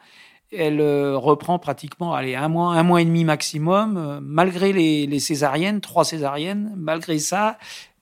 Elle 0.52 0.80
euh, 0.80 1.16
reprend 1.16 1.60
pratiquement 1.60 2.12
allez, 2.12 2.34
un 2.34 2.48
mois, 2.48 2.74
un 2.74 2.82
mois 2.82 3.00
et 3.00 3.04
demi 3.04 3.24
maximum, 3.24 3.96
euh, 3.96 4.18
malgré 4.20 4.72
les, 4.72 5.20
césariennes, 5.20 5.80
trois 5.80 6.04
césariennes. 6.04 6.74
Malgré 6.76 7.20
ça, 7.20 7.56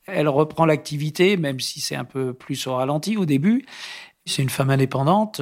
elle 0.09 0.29
reprend 0.29 0.67
l'activité, 0.67 1.37
même 1.37 1.61
si 1.61 1.81
c'est 1.81 1.97
un 1.97 2.05
peu 2.05 2.35
plus 2.35 2.67
au 2.67 2.75
ralenti 2.77 3.17
au 3.17 3.27
début. 3.27 3.67
C'est 4.27 4.43
une 4.43 4.51
femme 4.51 4.69
indépendante 4.69 5.41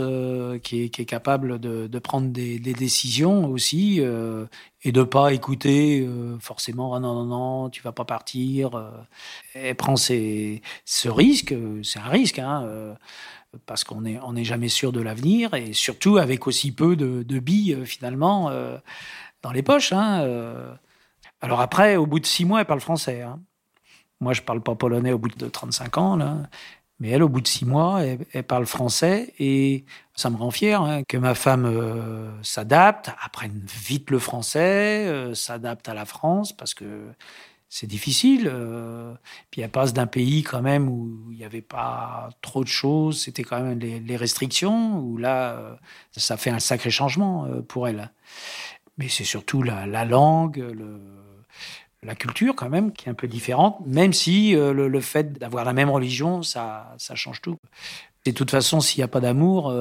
qui, 0.63 0.85
est, 0.85 1.05
capable 1.05 1.59
de, 1.59 1.99
prendre 1.99 2.29
des, 2.29 2.59
décisions 2.61 3.47
aussi 3.51 4.01
et 4.01 4.93
de 4.93 5.03
pas 5.03 5.33
écouter 5.33 6.09
forcément 6.39 6.95
ah 6.95 7.01
non 7.01 7.15
non 7.15 7.25
non 7.25 7.71
tu 7.71 7.83
vas 7.83 7.91
pas 7.91 8.05
partir. 8.05 8.93
elle 9.55 9.75
prend 9.75 9.97
ses, 9.97 10.63
ce 10.85 11.09
risque, 11.09 11.53
c'est 11.83 11.99
un 11.99 12.09
risque. 12.09 12.39
Hein, 12.39 12.97
parce 13.65 13.85
qu'on 13.85 14.03
n'est 14.03 14.19
on 14.23 14.37
est 14.37 14.45
jamais 14.45 14.69
sûr 14.69 14.93
de 14.93 15.01
l'avenir 15.01 15.55
et 15.55 15.73
surtout 15.73 16.19
avec 16.19 16.47
aussi 16.47 16.73
peu 16.73 16.97
de, 16.97 17.39
billes 17.39 17.75
euh, 17.75 17.85
finalement 17.85 18.51
euh, 18.51 18.77
dans 19.43 19.53
les 19.53 19.63
poches. 19.63 19.93
Hein, 19.93 20.23
euh. 20.23 20.75
Alors 21.41 21.61
après, 21.61 21.97
au 21.97 22.07
bout 22.07 22.21
de 22.21 22.27
six 22.27 22.45
mois, 22.45 22.61
elle 22.61 22.67
parle 22.67 22.81
français. 22.81 23.23
Hein. 23.23 23.41
Moi, 24.21 24.33
je 24.33 24.43
parle 24.43 24.63
pas 24.63 24.75
polonais 24.75 25.13
au 25.13 25.19
bout 25.19 25.29
de 25.29 25.49
35 25.49 25.99
ans, 25.99 26.19
mais 26.99 27.11
elle, 27.11 27.23
au 27.23 27.29
bout 27.29 27.41
de 27.41 27.49
six 27.49 27.67
mois, 27.67 28.03
elle, 28.03 28.45
parle 28.45 28.67
français 28.67 29.35
et 29.39 29.85
ça 30.15 30.31
me 30.31 30.37
rend 30.37 30.51
fier 30.51 30.81
hein, 30.81 31.03
que 31.07 31.19
ma 31.19 31.35
femme 31.35 32.41
s'adapte, 32.43 33.11
apprenne 33.21 33.63
vite 33.67 34.11
le 34.11 34.19
français, 34.19 35.33
s'adapte 35.35 35.89
à 35.89 35.95
la 35.95 36.07
France 36.07 36.55
parce 36.55 36.73
que 36.73 37.13
c'est 37.69 37.87
difficile. 37.87 38.49
Euh, 38.53 39.15
puis 39.51 39.61
elle 39.61 39.71
passe 39.71 39.93
d'un 39.93 40.07
pays 40.07 40.43
quand 40.43 40.63
même 40.63 40.89
où 40.89 41.31
il 41.31 41.39
n'y 41.39 41.45
avait 41.45 41.63
pas 41.63 42.31
trop 42.43 42.63
de 42.63 42.69
choses, 42.69 43.21
c'était 43.23 43.43
quand 43.43 43.61
même 43.61 43.79
les, 43.79 44.17
restrictions, 44.17 44.99
où 45.01 45.17
là, 45.19 45.53
euh, 45.53 45.75
ça 46.13 46.37
fait 46.37 46.51
un 46.51 46.61
sacré 46.61 46.91
changement 46.91 47.47
euh, 47.47 47.63
pour 47.63 47.89
elle. 47.89 48.11
Mais 48.99 49.09
c'est 49.09 49.25
surtout 49.25 49.63
la, 49.63 50.05
langue, 50.05 50.59
la 52.07 52.15
culture 52.15 52.55
quand 52.55 52.69
même 52.69 52.93
qui 52.93 53.07
est 53.07 53.11
un 53.11 53.15
peu 53.15 53.29
différente, 53.29 53.79
même 53.87 54.13
si 54.13 54.53
le, 54.53 55.01
fait 55.01 55.39
d'avoir 55.39 55.65
la 55.65 55.73
même 55.73 55.91
religion, 55.91 56.43
ça, 56.43 56.95
ça 56.99 57.15
change 57.15 57.41
tout. 57.43 57.59
Et 58.25 58.33
de 58.33 58.37
toute 58.37 58.51
façon, 58.51 58.81
s'il 58.81 59.01
n'y 59.01 59.05
a 59.05 59.09
pas 59.09 59.21
d'amour, 59.21 59.73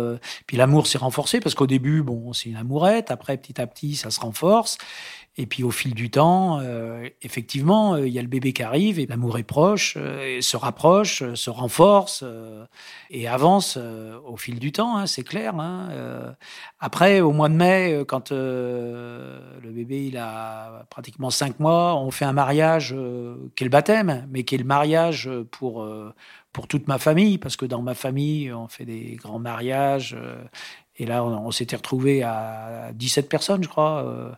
puis 0.46 0.58
l'amour 0.58 0.88
s'est 0.88 0.98
renforcé 0.98 1.40
parce 1.40 1.56
qu'au 1.56 1.66
début, 1.66 2.04
bon, 2.04 2.32
c'est 2.34 2.50
une 2.50 2.58
amourette. 2.58 3.10
Après, 3.10 3.38
petit 3.38 3.60
à 3.60 3.66
petit, 3.66 3.96
ça 3.96 4.12
se 4.12 4.20
renforce. 4.20 4.78
Et 5.38 5.48
puis 5.48 5.64
au 5.64 5.72
fil 5.72 5.94
du 5.94 6.10
temps, 6.10 6.60
euh, 6.62 7.10
effectivement, 7.22 7.96
euh, 7.96 8.08
il 8.08 8.14
y 8.14 8.20
a 8.20 8.22
le 8.22 8.28
bébé 8.30 8.54
qui 8.54 8.64
arrive 8.64 9.00
et 9.00 9.06
l'amour 9.06 9.38
est 9.38 9.44
proche, 9.44 9.96
euh, 9.98 10.40
se 10.40 10.56
rapproche, 10.56 11.34
se 11.34 11.50
renforce 11.50 12.24
et 13.10 13.28
avance 13.28 13.78
au 14.26 14.38
fil 14.38 14.60
du 14.60 14.72
temps, 14.72 14.98
hein, 14.98 15.08
c'est 15.08 15.24
clair. 15.24 15.56
Hein, 15.60 16.36
après, 16.80 17.20
au 17.20 17.32
mois 17.32 17.50
de 17.50 17.56
mai, 17.56 18.04
quand 18.08 18.32
le 18.32 19.40
bébé 19.64 20.08
il 20.08 20.18
a 20.18 20.86
pratiquement 20.90 21.30
cinq 21.30 21.60
mois, 21.60 21.96
on 21.96 22.12
fait 22.12 22.26
un 22.26 22.34
mariage 22.34 22.96
qui 23.56 23.64
est 23.64 23.66
le 23.66 23.70
baptême, 23.70 24.28
mais 24.32 24.44
qui 24.44 24.56
est 24.56 24.60
le 24.60 24.64
mariage 24.64 25.30
pour 25.52 25.88
pour 26.54 26.68
toute 26.70 26.88
ma 26.88 26.98
famille, 26.98 27.38
parce 27.38 27.58
que 27.58 27.66
dans 27.66 27.82
ma 27.82 27.96
famille, 27.96 28.52
on 28.54 28.70
fait 28.70 28.86
des 28.86 29.18
grands 29.22 29.40
mariages. 29.40 30.16
et 30.98 31.06
là, 31.06 31.24
on, 31.24 31.48
on 31.48 31.52
s'était 31.52 31.76
retrouvé 31.76 32.24
à 32.24 32.92
17 32.94 33.28
personnes, 33.28 33.64
je 33.64 33.70
crois 33.70 34.38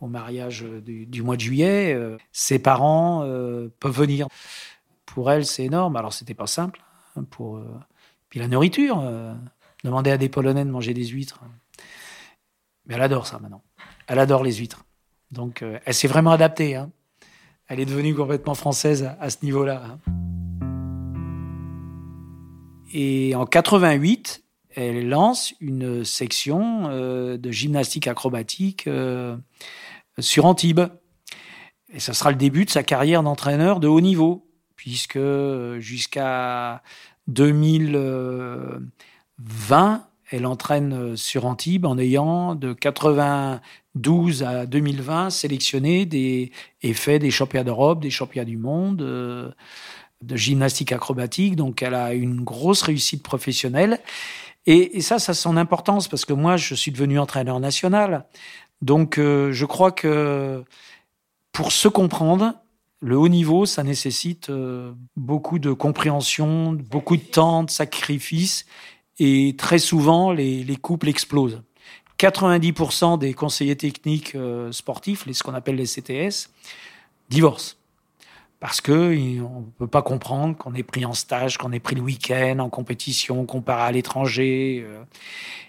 au 0.00 0.06
mariage 0.06 0.62
du, 0.62 1.22
mois 1.22 1.36
de 1.36 1.40
juillet, 1.40 1.92
euh, 1.92 2.16
ses 2.32 2.58
parents 2.58 3.22
euh, 3.24 3.68
peuvent 3.80 3.96
venir. 3.96 4.28
Pour 5.06 5.30
elle, 5.30 5.44
c'est 5.44 5.64
énorme. 5.64 5.96
Alors, 5.96 6.12
c'était 6.12 6.34
pas 6.34 6.46
simple. 6.46 6.82
Hein, 7.16 7.24
pour, 7.30 7.56
euh, 7.56 7.66
puis 8.28 8.38
la 8.38 8.48
nourriture, 8.48 9.02
demander 9.82 10.10
à 10.10 10.18
des 10.18 10.28
Polonais 10.28 10.64
de 10.64 10.70
manger 10.70 10.94
des 10.94 11.06
huîtres. 11.06 11.40
Mais 12.86 12.94
elle 12.94 13.02
adore 13.02 13.26
ça 13.26 13.38
maintenant. 13.38 13.62
Elle 14.06 14.18
adore 14.18 14.44
les 14.44 14.54
huîtres. 14.54 14.84
Donc, 15.30 15.64
elle 15.84 15.94
s'est 15.94 16.08
vraiment 16.08 16.30
adaptée. 16.30 16.76
Hein. 16.76 16.90
Elle 17.66 17.80
est 17.80 17.86
devenue 17.86 18.14
complètement 18.14 18.54
française 18.54 19.10
à, 19.20 19.30
ce 19.30 19.38
niveau-là. 19.42 19.82
Hein. 19.84 19.98
Et 22.92 23.34
en 23.34 23.44
88, 23.44 24.44
elle 24.74 25.08
lance 25.08 25.54
une 25.60 26.04
section 26.04 26.88
de 26.88 27.50
gymnastique 27.50 28.06
acrobatique 28.06 28.88
sur 30.18 30.46
Antibes. 30.46 30.88
Et 31.92 32.00
ça 32.00 32.12
sera 32.12 32.30
le 32.30 32.36
début 32.36 32.64
de 32.64 32.70
sa 32.70 32.82
carrière 32.82 33.22
d'entraîneur 33.22 33.78
de 33.80 33.88
haut 33.88 34.00
niveau, 34.00 34.46
puisque 34.76 35.16
euh, 35.16 35.80
jusqu'à 35.80 36.82
2020, 37.28 40.06
elle 40.30 40.46
entraîne 40.46 40.92
euh, 40.92 41.16
sur 41.16 41.46
Antibes 41.46 41.86
en 41.86 41.96
ayant 41.98 42.54
de 42.54 42.74
92 42.74 44.42
à 44.42 44.66
2020 44.66 45.30
sélectionné 45.30 46.04
des, 46.04 46.52
et 46.82 46.92
fait 46.92 47.18
des 47.18 47.30
championnats 47.30 47.64
d'Europe, 47.64 48.00
des 48.00 48.10
championnats 48.10 48.44
du 48.44 48.58
monde 48.58 49.00
euh, 49.00 49.50
de 50.20 50.36
gymnastique 50.36 50.92
acrobatique. 50.92 51.56
Donc 51.56 51.82
elle 51.82 51.94
a 51.94 52.12
une 52.12 52.42
grosse 52.42 52.82
réussite 52.82 53.22
professionnelle. 53.22 54.00
Et, 54.66 54.98
et 54.98 55.00
ça, 55.00 55.18
ça 55.18 55.32
a 55.32 55.34
son 55.34 55.56
importance 55.56 56.08
parce 56.08 56.26
que 56.26 56.34
moi, 56.34 56.58
je 56.58 56.74
suis 56.74 56.92
devenu 56.92 57.18
entraîneur 57.18 57.60
national. 57.60 58.26
Donc, 58.82 59.18
euh, 59.18 59.52
je 59.52 59.64
crois 59.64 59.92
que 59.92 60.64
pour 61.52 61.72
se 61.72 61.88
comprendre, 61.88 62.54
le 63.00 63.16
haut 63.16 63.28
niveau, 63.28 63.66
ça 63.66 63.82
nécessite 63.82 64.50
euh, 64.50 64.92
beaucoup 65.16 65.58
de 65.58 65.72
compréhension, 65.72 66.72
beaucoup 66.72 67.16
de 67.16 67.22
temps, 67.22 67.64
de 67.64 67.70
sacrifices, 67.70 68.66
et 69.18 69.56
très 69.58 69.78
souvent, 69.78 70.32
les, 70.32 70.76
couples 70.80 71.08
explosent. 71.08 71.62
90% 72.18 73.18
des 73.18 73.34
conseillers 73.34 73.76
techniques 73.76 74.34
euh, 74.34 74.72
sportifs, 74.72 75.30
ce 75.30 75.42
qu'on 75.42 75.54
appelle 75.54 75.76
les 75.76 75.86
CTS, 75.86 76.50
divorcent 77.28 77.77
parce 78.60 78.80
que 78.80 79.40
on 79.40 79.62
peut 79.78 79.86
pas 79.86 80.02
comprendre 80.02 80.56
qu'on 80.56 80.74
est 80.74 80.82
pris 80.82 81.04
en 81.04 81.12
stage, 81.12 81.58
qu'on 81.58 81.72
est 81.72 81.80
pris 81.80 81.94
le 81.94 82.02
week-end 82.02 82.58
en 82.58 82.68
compétition, 82.68 83.46
qu'on 83.46 83.62
part 83.62 83.80
à 83.80 83.92
l'étranger. 83.92 84.84
Euh. 84.84 85.04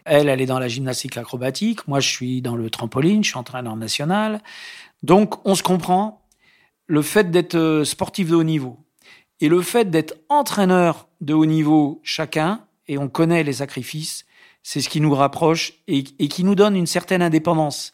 Elle, 0.05 0.27
elle 0.27 0.41
est 0.41 0.47
dans 0.47 0.59
la 0.59 0.67
gymnastique 0.67 1.17
acrobatique. 1.17 1.87
Moi, 1.87 1.99
je 1.99 2.09
suis 2.09 2.41
dans 2.41 2.55
le 2.55 2.69
trampoline. 2.69 3.23
Je 3.23 3.29
suis 3.29 3.37
entraîneur 3.37 3.75
national. 3.75 4.41
Donc, 5.03 5.45
on 5.45 5.53
se 5.53 5.61
comprend. 5.61 6.25
Le 6.87 7.03
fait 7.03 7.29
d'être 7.29 7.55
euh, 7.55 7.85
sportif 7.85 8.29
de 8.29 8.35
haut 8.35 8.43
niveau 8.43 8.79
et 9.39 9.47
le 9.47 9.61
fait 9.61 9.91
d'être 9.91 10.15
entraîneur 10.27 11.07
de 11.21 11.33
haut 11.33 11.45
niveau 11.45 12.01
chacun, 12.03 12.65
et 12.87 12.97
on 12.97 13.07
connaît 13.07 13.43
les 13.43 13.53
sacrifices, 13.53 14.25
c'est 14.63 14.81
ce 14.81 14.89
qui 14.89 14.99
nous 14.99 15.13
rapproche 15.13 15.73
et 15.87 16.03
qui 16.03 16.43
nous 16.43 16.55
donne 16.55 16.75
une 16.75 16.87
certaine 16.87 17.21
indépendance. 17.21 17.93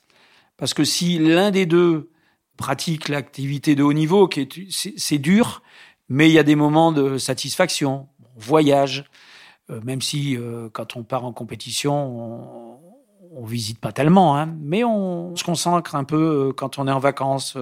Parce 0.58 0.74
que 0.74 0.84
si 0.84 1.20
l'un 1.20 1.52
des 1.52 1.66
deux 1.66 2.10
pratique 2.58 3.10
l'activité 3.10 3.76
de 3.76 3.84
haut 3.84 3.94
niveau, 3.94 4.28
qui 4.28 4.42
est 4.42 4.50
c'est 4.98 5.18
dur, 5.18 5.62
mais 6.10 6.30
il 6.30 6.34
y 6.34 6.40
a 6.40 6.44
des 6.44 6.56
moments 6.56 6.92
de 6.92 7.18
satisfaction. 7.18 8.08
On 8.36 8.40
voyage, 8.40 9.06
euh, 9.70 9.82
même 9.84 10.02
si 10.02 10.38
euh, 10.38 10.70
quand 10.72 10.96
on 10.96 11.04
part 11.04 11.26
en 11.26 11.34
compétition, 11.34 12.80
on, 13.38 13.44
visite 13.46 13.80
pas 13.80 13.92
tellement, 13.92 14.38
hein, 14.38 14.56
mais 14.62 14.84
on 14.86 15.36
se 15.36 15.44
concentre 15.44 15.94
un 15.96 16.06
peu 16.06 16.48
euh, 16.48 16.54
quand 16.54 16.80
on 16.80 16.88
est 16.88 16.92
en 16.92 17.00
vacances 17.00 17.58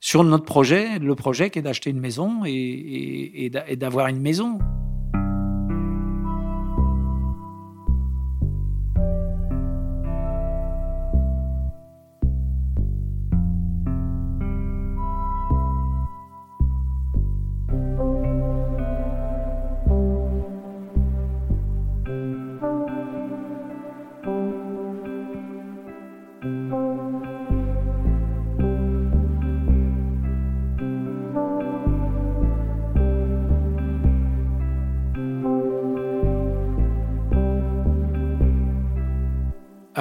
sur 0.00 0.24
notre 0.24 0.44
projet, 0.44 0.98
le 0.98 1.14
projet 1.14 1.48
qui 1.48 1.60
est 1.60 1.62
d'acheter 1.62 1.90
une 1.90 2.00
maison 2.00 2.42
et 2.44 3.50
d'avoir 3.76 4.08
une 4.08 4.20
maison. 4.20 4.58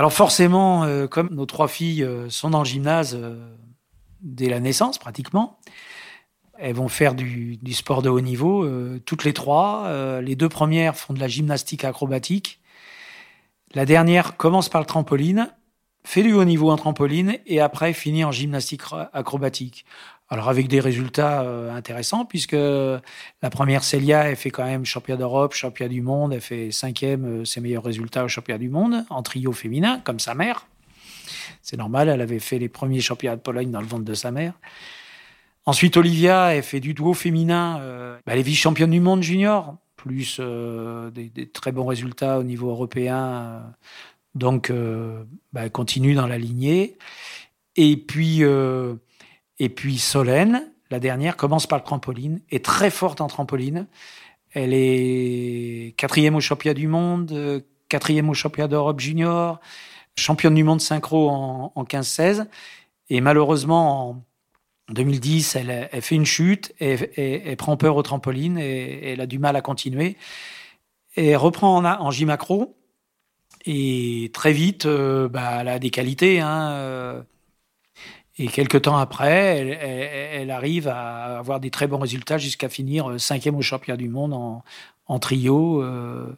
Alors 0.02 0.14
forcément, 0.14 0.84
euh, 0.84 1.06
comme 1.06 1.30
nos 1.30 1.46
trois 1.46 1.68
filles 1.68 2.04
euh, 2.04 2.28
sont 2.28 2.50
dans 2.50 2.62
le 2.62 2.66
gymnase 2.66 3.16
dès 4.20 4.50
la 4.50 4.60
naissance 4.60 4.98
pratiquement, 4.98 5.60
elles 6.58 6.74
vont 6.74 6.88
faire 6.88 7.14
du 7.14 7.60
sport 7.72 8.02
de 8.02 8.10
haut 8.10 8.20
niveau, 8.20 8.68
toutes 9.06 9.24
les 9.24 9.34
trois. 9.34 10.20
les 10.22 10.36
deux 10.36 10.50
premières 10.50 10.96
font 10.96 11.14
de 11.14 11.20
la 11.20 11.28
gymnastique 11.28 11.84
acrobatique. 11.84 12.62
La 13.76 13.86
dernière 13.86 14.38
commence 14.38 14.70
par 14.70 14.82
le 14.82 14.88
trampoline, 14.88 15.54
fait 16.04 16.24
du 16.24 16.34
haut 16.34 16.46
niveau 16.46 16.72
en 16.72 16.78
trampoline 16.78 17.38
et 17.46 17.62
après 17.62 17.94
finit 17.94 18.24
en 18.24 18.32
gymnastique 18.32 18.82
acrobatique. 19.14 19.86
Alors 20.32 20.48
avec 20.48 20.70
des 20.70 20.80
résultats 20.80 21.41
euh, 21.41 21.76
intéressants, 21.76 22.24
puisque 22.24 22.54
la 22.54 23.50
première 23.52 23.84
Célia, 23.84 24.30
elle 24.30 24.38
fait 24.38 24.50
quand 24.50 24.63
même 24.63 24.86
champion 24.86 25.17
d'Europe, 25.17 25.54
champion 25.54 25.89
du 25.89 26.02
monde, 26.02 26.32
elle 26.32 26.39
fait 26.39 26.72
cinquième, 26.72 27.41
euh, 27.41 27.46
ses 27.46 27.60
meilleurs 27.60 27.84
résultats 27.84 28.24
au 28.24 28.30
championnat 28.30 28.58
du 28.58 28.70
monde, 28.70 29.04
en 29.10 29.24
trio 29.24 29.52
féminin, 29.52 30.00
comme 30.06 30.22
sa 30.22 30.34
mère. 30.34 30.67
C'est 31.62 31.76
normal, 31.76 32.08
elle 32.08 32.22
avait 32.22 32.39
fait 32.39 32.60
les 32.60 32.70
premiers 32.70 33.02
championnats 33.02 33.36
de 33.36 33.41
Pologne 33.41 33.72
dans 33.72 33.82
le 33.82 33.88
ventre 33.88 34.06
de 34.06 34.13
sa 34.13 34.32
mère. 34.32 34.54
Ensuite, 35.65 35.98
Olivia, 35.98 36.56
elle 36.56 36.63
fait 36.63 36.80
du 36.80 36.94
duo 36.94 37.13
féminin, 37.13 37.80
euh, 37.82 38.15
bah, 38.26 38.32
elle 38.32 38.39
est 38.39 38.44
vice-championne 38.44 38.91
du 38.91 39.02
monde 39.02 39.22
junior, 39.24 39.76
plus 39.98 40.39
des, 40.39 41.30
des, 41.30 41.50
très 41.50 41.74
bons 41.74 41.86
résultats 41.86 42.39
au 42.39 42.44
niveau 42.44 42.70
européen. 42.70 43.63
donc, 44.34 44.72
bah, 45.52 45.62
elle 45.65 45.72
continue 45.72 46.15
dans 46.15 46.26
la 46.26 46.38
lignée. 46.38 46.98
Et 47.76 47.98
puis... 47.98 48.44
Et 49.60 49.70
puis 49.70 49.98
Solène, 49.98 50.72
la 50.90 51.00
dernière, 51.00 51.38
commence 51.38 51.68
par 51.68 51.80
le 51.80 51.84
trampoline, 51.84 52.42
est 52.50 52.64
très 52.64 52.90
forte 52.90 53.22
en 53.22 53.28
trampoline. 53.28 53.88
Elle 54.54 54.74
est 54.74 55.96
quatrième 55.98 56.36
au 56.36 56.42
championnat 56.42 56.74
du 56.74 56.88
monde, 56.88 57.64
quatrième 57.88 58.30
au 58.30 58.34
championnat 58.34 58.68
d'Europe 58.68 59.00
junior, 59.00 59.60
championne 60.16 60.56
du 60.56 60.64
monde 60.64 60.82
synchro 60.82 61.30
en, 61.30 61.84
15-16. 61.84 62.48
Et 63.10 63.22
malheureusement, 63.22 64.10
en 64.10 64.24
2010, 64.94 65.56
elle, 65.56 65.90
fait 66.02 66.16
une 66.16 66.26
chute, 66.26 66.74
et, 66.80 67.42
elle 67.46 67.58
prend 67.58 67.78
peur 67.78 67.96
au 67.96 68.04
trampoline 68.04 68.58
et, 68.58 69.12
elle 69.12 69.22
a 69.22 69.28
du 69.28 69.40
mal 69.40 69.56
à 69.56 69.62
continuer. 69.62 70.18
Elle 71.16 71.38
reprend 71.38 71.78
en, 71.78 71.86
en 71.86 72.12
J-macro. 72.12 72.76
Et 73.66 74.32
très 74.34 74.54
vite, 74.54 74.86
euh, 74.86 75.30
bah, 75.30 75.60
elle 75.62 75.68
a 75.68 75.80
des 75.80 75.92
qualités. 75.92 76.40
Hein, 76.40 76.72
euh, 76.72 77.22
et 78.38 78.48
quelques 78.48 78.84
temps 78.84 78.98
après, 78.98 79.78
elle, 79.82 80.52
arrive 80.52 80.88
à 80.88 81.38
avoir 81.39 81.60
des 81.60 81.70
très 81.70 81.88
bons 81.88 82.00
résultats 82.00 82.38
jusqu'à 82.38 82.70
finir 82.70 83.10
euh, 83.10 83.17
cinquième 83.17 83.56
au 83.56 83.62
championnat 83.62 83.98
du 83.98 84.10
monde 84.10 84.34
en, 84.34 85.20
trio. 85.20 85.84
Euh. 85.84 86.34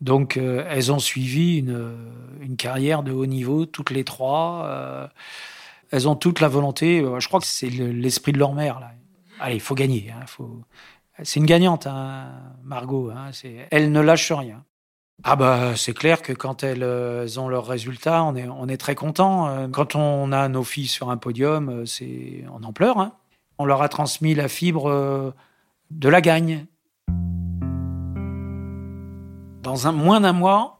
donc, 0.00 0.36
euh, 0.36 0.64
elles 0.68 0.90
ont 0.90 0.98
suivi 0.98 1.58
une, 1.58 2.56
carrière 2.56 3.02
de 3.04 3.12
haut 3.12 3.26
niveau, 3.26 3.64
toutes 3.64 3.90
les 3.90 4.04
trois. 4.04 5.10
elles 5.90 6.08
ont 6.08 6.16
toute 6.16 6.40
la 6.40 6.48
volonté. 6.48 7.04
Je 7.18 7.28
crois 7.28 7.40
que 7.40 7.46
c'est 7.46 7.70
l'esprit 7.70 8.32
de 8.32 8.38
leur 8.38 8.52
mère. 8.52 8.80
Là. 8.80 8.92
Allez, 9.38 9.54
il 9.54 9.60
faut 9.60 9.74
gagner. 9.74 10.10
Hein, 10.10 10.26
faut... 10.26 10.62
C'est 11.22 11.38
une 11.38 11.46
gagnante, 11.46 11.86
hein, 11.86 12.28
Margot. 12.64 13.10
Hein, 13.10 13.30
elle 13.70 13.92
ne 13.92 14.00
lâche 14.00 14.32
rien. 14.32 14.64
Ah 15.22 15.36
bah 15.36 15.76
c'est 15.76 15.92
clair 15.92 16.22
que 16.22 16.32
quand 16.32 16.62
elles 16.62 16.82
euh, 16.82 17.26
ont 17.36 17.48
leurs 17.48 17.66
résultats, 17.66 18.24
on 18.24 18.34
est, 18.36 18.48
on 18.48 18.68
est 18.68 18.78
très 18.78 18.94
content. 18.94 19.48
Euh, 19.48 19.68
quand 19.68 19.94
on 19.94 20.32
a 20.32 20.48
nos 20.48 20.64
filles 20.64 20.86
sur 20.86 21.10
un 21.10 21.18
podium, 21.18 21.68
euh, 21.68 21.86
c'est 21.86 22.44
on 22.52 22.64
en 22.64 22.72
pleure. 22.72 22.98
Hein. 22.98 23.12
On 23.58 23.66
leur 23.66 23.82
a 23.82 23.90
transmis 23.90 24.34
la 24.34 24.48
fibre 24.48 25.34
de 25.90 26.08
la 26.08 26.20
gagne. 26.22 26.64
Dans 29.62 29.86
un, 29.86 29.92
moins 29.92 30.22
d'un 30.22 30.32
mois, 30.32 30.78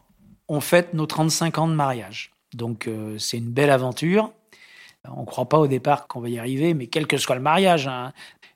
on 0.49 0.61
fête 0.61 0.95
nos 0.95 1.05
35 1.05 1.59
ans 1.59 1.69
de 1.69 1.75
mariage. 1.75 2.33
Donc 2.55 2.89
c'est 3.19 3.37
une 3.37 3.51
belle 3.51 3.69
aventure. 3.69 4.33
On 5.05 5.21
ne 5.21 5.27
croit 5.27 5.47
pas 5.47 5.59
au 5.59 5.67
départ 5.67 6.07
qu'on 6.07 6.21
va 6.21 6.31
y 6.31 6.39
arriver, 6.39 6.73
mais 6.73 6.87
quel 6.87 7.07
que 7.07 7.19
soit 7.19 7.35
le 7.35 7.43
mariage. 7.43 7.87
Hein. 7.87 8.15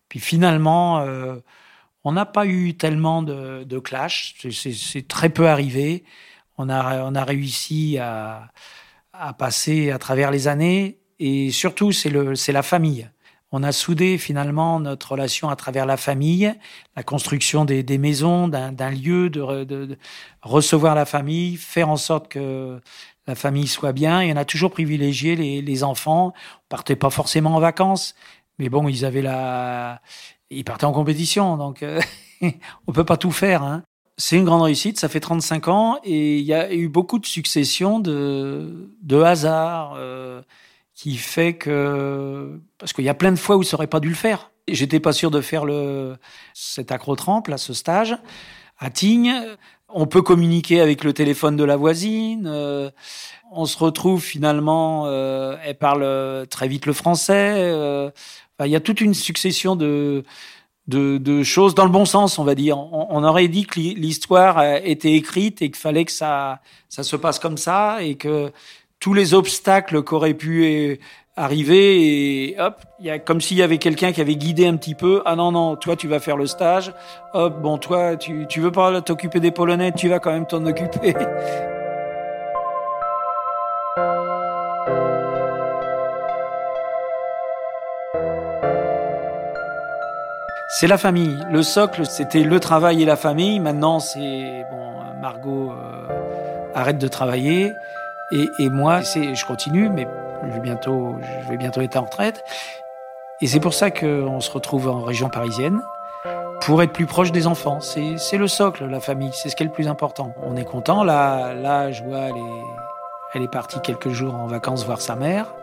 Puis 0.08 0.20
finalement, 0.20 1.04
on 2.04 2.12
n'a 2.12 2.26
pas 2.26 2.46
eu 2.46 2.74
tellement 2.74 3.22
de, 3.22 3.64
de 3.64 3.78
clash, 3.78 4.34
c'est 4.50 5.08
très 5.08 5.30
peu 5.30 5.48
arrivé. 5.48 6.04
On 6.58 6.68
a, 6.68 7.02
on 7.02 7.14
a 7.14 7.24
réussi 7.24 7.98
à, 7.98 8.52
à 9.12 9.32
passer 9.32 9.90
à 9.90 9.98
travers 9.98 10.30
les 10.30 10.46
années 10.46 10.98
et 11.18 11.50
surtout 11.50 11.92
c'est 11.92 12.52
la 12.52 12.62
famille. 12.62 13.08
On 13.52 13.62
a 13.62 13.72
soudé 13.72 14.18
finalement 14.18 14.80
notre 14.80 15.12
relation 15.12 15.48
à 15.48 15.56
travers 15.56 15.86
la 15.86 15.96
famille, 15.96 16.52
la 16.96 17.02
construction 17.04 17.64
des, 17.64 17.84
des 17.84 17.98
maisons, 17.98 18.48
d'un 18.48 18.90
lieu, 18.90 19.30
de, 19.30 19.62
de, 19.64 19.96
recevoir 20.42 20.96
la 20.96 21.04
famille, 21.04 21.56
faire 21.56 21.88
en 21.88 21.96
sorte 21.96 22.28
que 22.28 22.80
la 23.28 23.34
famille 23.36 23.68
soit 23.68 23.92
bien. 23.92 24.20
Et 24.20 24.32
on 24.32 24.36
a 24.36 24.44
toujours 24.44 24.72
privilégié 24.72 25.36
les, 25.36 25.62
les 25.62 25.84
enfants. 25.84 26.34
On 26.34 26.68
partait 26.68 26.96
pas 26.96 27.10
forcément 27.10 27.54
en 27.54 27.60
vacances, 27.60 28.16
mais 28.58 28.68
bon, 28.68 28.88
ils 28.88 29.04
avaient 29.04 29.22
la, 29.22 30.02
il 30.50 30.64
partait 30.64 30.84
en 30.84 30.92
compétition, 30.92 31.56
donc 31.56 31.82
euh, 31.82 32.00
on 32.86 32.92
peut 32.92 33.04
pas 33.04 33.16
tout 33.16 33.30
faire. 33.30 33.62
Hein. 33.62 33.82
C'est 34.16 34.36
une 34.36 34.44
grande 34.44 34.62
réussite, 34.62 34.98
ça 34.98 35.08
fait 35.08 35.20
35 35.20 35.68
ans 35.68 35.98
et 36.04 36.38
il 36.38 36.44
y 36.44 36.54
a 36.54 36.72
eu 36.72 36.88
beaucoup 36.88 37.18
de 37.18 37.26
successions 37.26 37.98
de, 37.98 38.90
de 39.02 39.20
hasard 39.20 39.94
euh, 39.96 40.40
qui 40.94 41.16
fait 41.16 41.54
que 41.54 42.60
parce 42.78 42.92
qu'il 42.92 43.04
y 43.04 43.08
a 43.08 43.14
plein 43.14 43.32
de 43.32 43.38
fois 43.38 43.56
où 43.56 43.64
ça 43.64 43.76
aurait 43.76 43.88
pas 43.88 44.00
dû 44.00 44.08
le 44.08 44.14
faire. 44.14 44.52
J'étais 44.68 45.00
pas 45.00 45.12
sûr 45.12 45.30
de 45.30 45.40
faire 45.40 45.64
le 45.64 46.16
cet 46.54 46.92
accrotrample 46.92 47.52
à 47.52 47.58
ce 47.58 47.74
stage 47.74 48.16
à 48.78 48.88
Tignes. 48.90 49.34
On 49.88 50.06
peut 50.06 50.22
communiquer 50.22 50.80
avec 50.80 51.02
le 51.02 51.12
téléphone 51.12 51.56
de 51.56 51.64
la 51.64 51.76
voisine. 51.76 52.46
Euh, 52.46 52.90
on 53.50 53.66
se 53.66 53.78
retrouve 53.78 54.22
finalement, 54.22 55.06
euh, 55.06 55.56
elle 55.64 55.76
parle 55.76 56.46
très 56.48 56.68
vite 56.68 56.86
le 56.86 56.92
français. 56.92 58.12
Euh, 58.60 58.66
il 58.66 58.72
y 58.72 58.76
a 58.76 58.80
toute 58.80 59.00
une 59.00 59.14
succession 59.14 59.76
de, 59.76 60.24
de, 60.86 61.18
de, 61.18 61.42
choses 61.42 61.74
dans 61.74 61.84
le 61.84 61.90
bon 61.90 62.04
sens, 62.04 62.38
on 62.38 62.44
va 62.44 62.54
dire. 62.54 62.78
On, 62.78 63.08
on 63.10 63.24
aurait 63.24 63.48
dit 63.48 63.66
que 63.66 63.80
l'histoire 63.80 64.62
était 64.84 65.12
écrite 65.12 65.62
et 65.62 65.70
qu'il 65.70 65.80
fallait 65.80 66.04
que 66.04 66.12
ça, 66.12 66.60
ça 66.88 67.02
se 67.02 67.16
passe 67.16 67.38
comme 67.38 67.56
ça 67.56 68.02
et 68.02 68.16
que 68.16 68.52
tous 69.00 69.14
les 69.14 69.34
obstacles 69.34 70.02
qu'auraient 70.02 70.34
pu 70.34 70.98
arriver 71.36 72.50
et 72.50 72.60
hop, 72.60 72.80
il 73.00 73.06
y 73.06 73.10
a 73.10 73.18
comme 73.18 73.40
s'il 73.40 73.56
y 73.56 73.62
avait 73.62 73.78
quelqu'un 73.78 74.12
qui 74.12 74.20
avait 74.20 74.36
guidé 74.36 74.66
un 74.66 74.76
petit 74.76 74.94
peu. 74.94 75.22
Ah 75.24 75.36
non 75.36 75.52
non, 75.52 75.76
toi 75.76 75.96
tu 75.96 76.08
vas 76.08 76.20
faire 76.20 76.36
le 76.36 76.46
stage. 76.46 76.92
Hop, 77.32 77.60
bon 77.60 77.78
toi 77.78 78.16
tu 78.16 78.46
tu 78.48 78.60
veux 78.60 78.72
pas 78.72 79.02
t'occuper 79.02 79.40
des 79.40 79.50
Polonais, 79.50 79.92
tu 79.92 80.08
vas 80.08 80.20
quand 80.20 80.32
même 80.32 80.46
t'en 80.46 80.64
occuper. 80.64 81.14
C'est 90.76 90.88
la 90.88 90.98
famille. 90.98 91.38
Le 91.52 91.62
socle, 91.62 92.04
c'était 92.04 92.42
le 92.42 92.58
travail 92.58 93.00
et 93.00 93.04
la 93.04 93.14
famille. 93.14 93.60
Maintenant, 93.60 94.00
c'est 94.00 94.66
bon. 94.72 94.94
Margot 95.20 95.70
euh, 95.70 96.08
arrête 96.74 96.98
de 96.98 97.06
travailler 97.06 97.72
et, 98.32 98.68
moi, 98.68 99.02
c'est, 99.02 99.36
je 99.36 99.46
continue, 99.46 99.88
mais 99.88 100.08
je 100.42 100.52
vais 100.52 100.58
bientôt, 100.58 101.14
je 101.44 101.48
vais 101.48 101.56
bientôt 101.56 101.80
être 101.80 101.94
en 101.96 102.02
retraite. 102.02 102.42
Et 103.40 103.46
c'est 103.46 103.60
pour 103.60 103.72
ça 103.72 103.92
qu'on 103.92 104.40
se 104.40 104.50
retrouve 104.50 104.88
en 104.88 105.02
région 105.02 105.28
parisienne 105.28 105.80
pour 106.62 106.82
être 106.82 106.92
plus 106.92 107.06
proche 107.06 107.30
des 107.30 107.46
enfants. 107.46 107.78
C'est, 107.78 108.18
c'est 108.18 108.36
le 108.36 108.48
socle, 108.48 108.84
la 108.86 108.98
famille. 108.98 109.30
C'est 109.32 109.50
ce 109.50 109.54
qui 109.54 109.62
est 109.62 109.66
le 109.66 109.72
plus 109.72 109.86
important. 109.86 110.32
On 110.42 110.56
est 110.56 110.64
content. 110.64 111.04
Là, 111.04 111.54
là, 111.54 111.92
je 111.92 112.02
vois, 112.02 112.18
elle 112.18 112.36
est, 112.36 112.62
elle 113.34 113.42
est 113.42 113.52
partie 113.52 113.78
quelques 113.80 114.08
jours 114.10 114.34
en 114.34 114.48
vacances 114.48 114.84
voir 114.84 115.00
sa 115.00 115.14
mère 115.14 115.54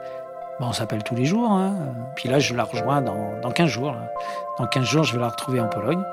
on 0.67 0.73
s'appelle 0.73 1.03
tous 1.03 1.15
les 1.15 1.25
jours. 1.25 1.51
Hein. 1.51 1.73
Puis 2.15 2.29
là, 2.29 2.39
je 2.39 2.53
la 2.53 2.63
rejoins 2.63 3.01
dans, 3.01 3.39
dans 3.41 3.51
15 3.51 3.67
jours. 3.67 3.95
Dans 4.57 4.67
15 4.67 4.83
jours, 4.83 5.03
je 5.03 5.13
vais 5.13 5.19
la 5.19 5.29
retrouver 5.29 5.59
en 5.59 5.67
Pologne. 5.67 6.03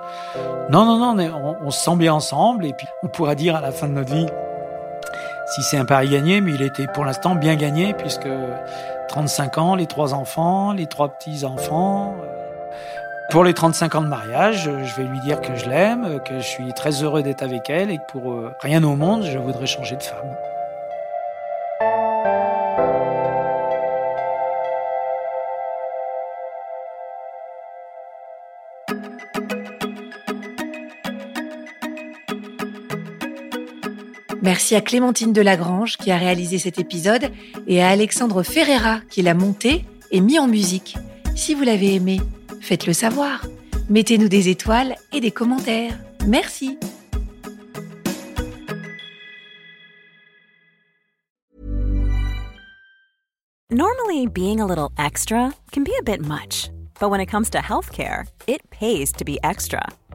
Non, 0.71 0.85
non, 0.85 1.15
non, 1.15 1.31
on, 1.35 1.67
on, 1.67 1.71
se 1.71 1.81
sent 1.81 1.97
bien 1.97 2.15
ensemble. 2.15 2.65
Et 2.65 2.73
puis, 2.73 2.87
on 3.03 3.09
pourra 3.09 3.35
dire 3.35 3.57
à 3.57 3.61
la 3.61 3.73
fin 3.73 3.89
de 3.89 3.93
notre 3.93 4.13
vie 4.13 4.27
si 5.49 5.63
c'est 5.63 5.79
un 5.79 5.87
pari 5.87 6.11
gagné, 6.11 6.41
mais 6.41 6.53
il 6.53 6.63
était 6.63 6.87
pour 6.87 7.05
l'instant 7.05 7.35
bien 7.35 7.57
gagné, 7.57 7.95
puisque 7.95 8.29
35 9.09 9.59
ans, 9.59 9.75
les 9.75 9.87
trois 9.87 10.13
enfants, 10.13 10.73
les 10.73 10.87
trois 10.87 11.09
petits-enfants. 11.09 12.15
Euh, 12.23 12.27
pour 13.31 13.45
les 13.45 13.55
35 13.55 13.95
ans 13.95 14.03
de 14.03 14.09
mariage, 14.09 14.71
je 14.85 14.95
vais 14.97 15.09
lui 15.09 15.21
dire 15.21 15.41
que 15.41 15.55
je 15.55 15.69
l'aime, 15.69 16.21
que 16.25 16.39
je 16.39 16.47
suis 16.47 16.73
très 16.75 17.03
heureux 17.03 17.23
d'être 17.23 17.43
avec 17.43 17.69
elle 17.71 17.91
et 17.91 17.99
que 17.99 18.13
pour 18.13 18.33
euh, 18.33 18.55
rien 18.61 18.83
au 18.85 18.97
monde, 18.97 19.25
je 19.25 19.39
voudrais 19.39 19.67
changer 19.67 19.97
de 19.97 20.03
femme. 20.03 20.35
Merci 34.43 34.77
à 34.77 34.81
Clémentine 34.81 35.33
Delagrange 35.33 35.97
qui 35.97 36.11
a 36.11 36.17
réalisé 36.17 36.59
cet 36.59 36.79
épisode 36.79 37.31
et 37.67 37.83
à 37.83 37.89
Alexandre 37.89 38.43
Ferreira 38.43 39.01
qui 39.11 39.23
l'a 39.23 39.35
monté 39.35 39.85
et 40.11 40.21
mis 40.21 40.39
en 40.39 40.47
musique. 40.47 40.97
Si 41.35 41.55
vous 41.55 41.63
l'avez 41.63 41.95
aimé, 41.95 42.21
faites-le 42.61 42.93
savoir. 42.93 43.45
Mettez-nous 43.89 44.29
des 44.29 44.49
étoiles 44.49 44.95
et 45.13 45.21
des 45.21 45.31
commentaires. 45.31 45.99
Merci. 46.27 46.79
Normally, 53.71 54.27
being 54.27 54.61
a 54.61 54.67
little 54.67 54.91
extra 54.99 55.53
can 55.73 55.85
be 55.85 55.93
a 55.99 56.03
bit 56.03 56.21
much, 56.21 56.71
but 57.01 57.11
when 57.11 57.21
it 57.21 57.27
comes 57.27 57.51
to 57.51 57.59
healthcare, 57.59 58.27
it 58.47 58.63
pays 58.71 59.13
to 59.13 59.25
be 59.25 59.39
extra. 59.43 59.83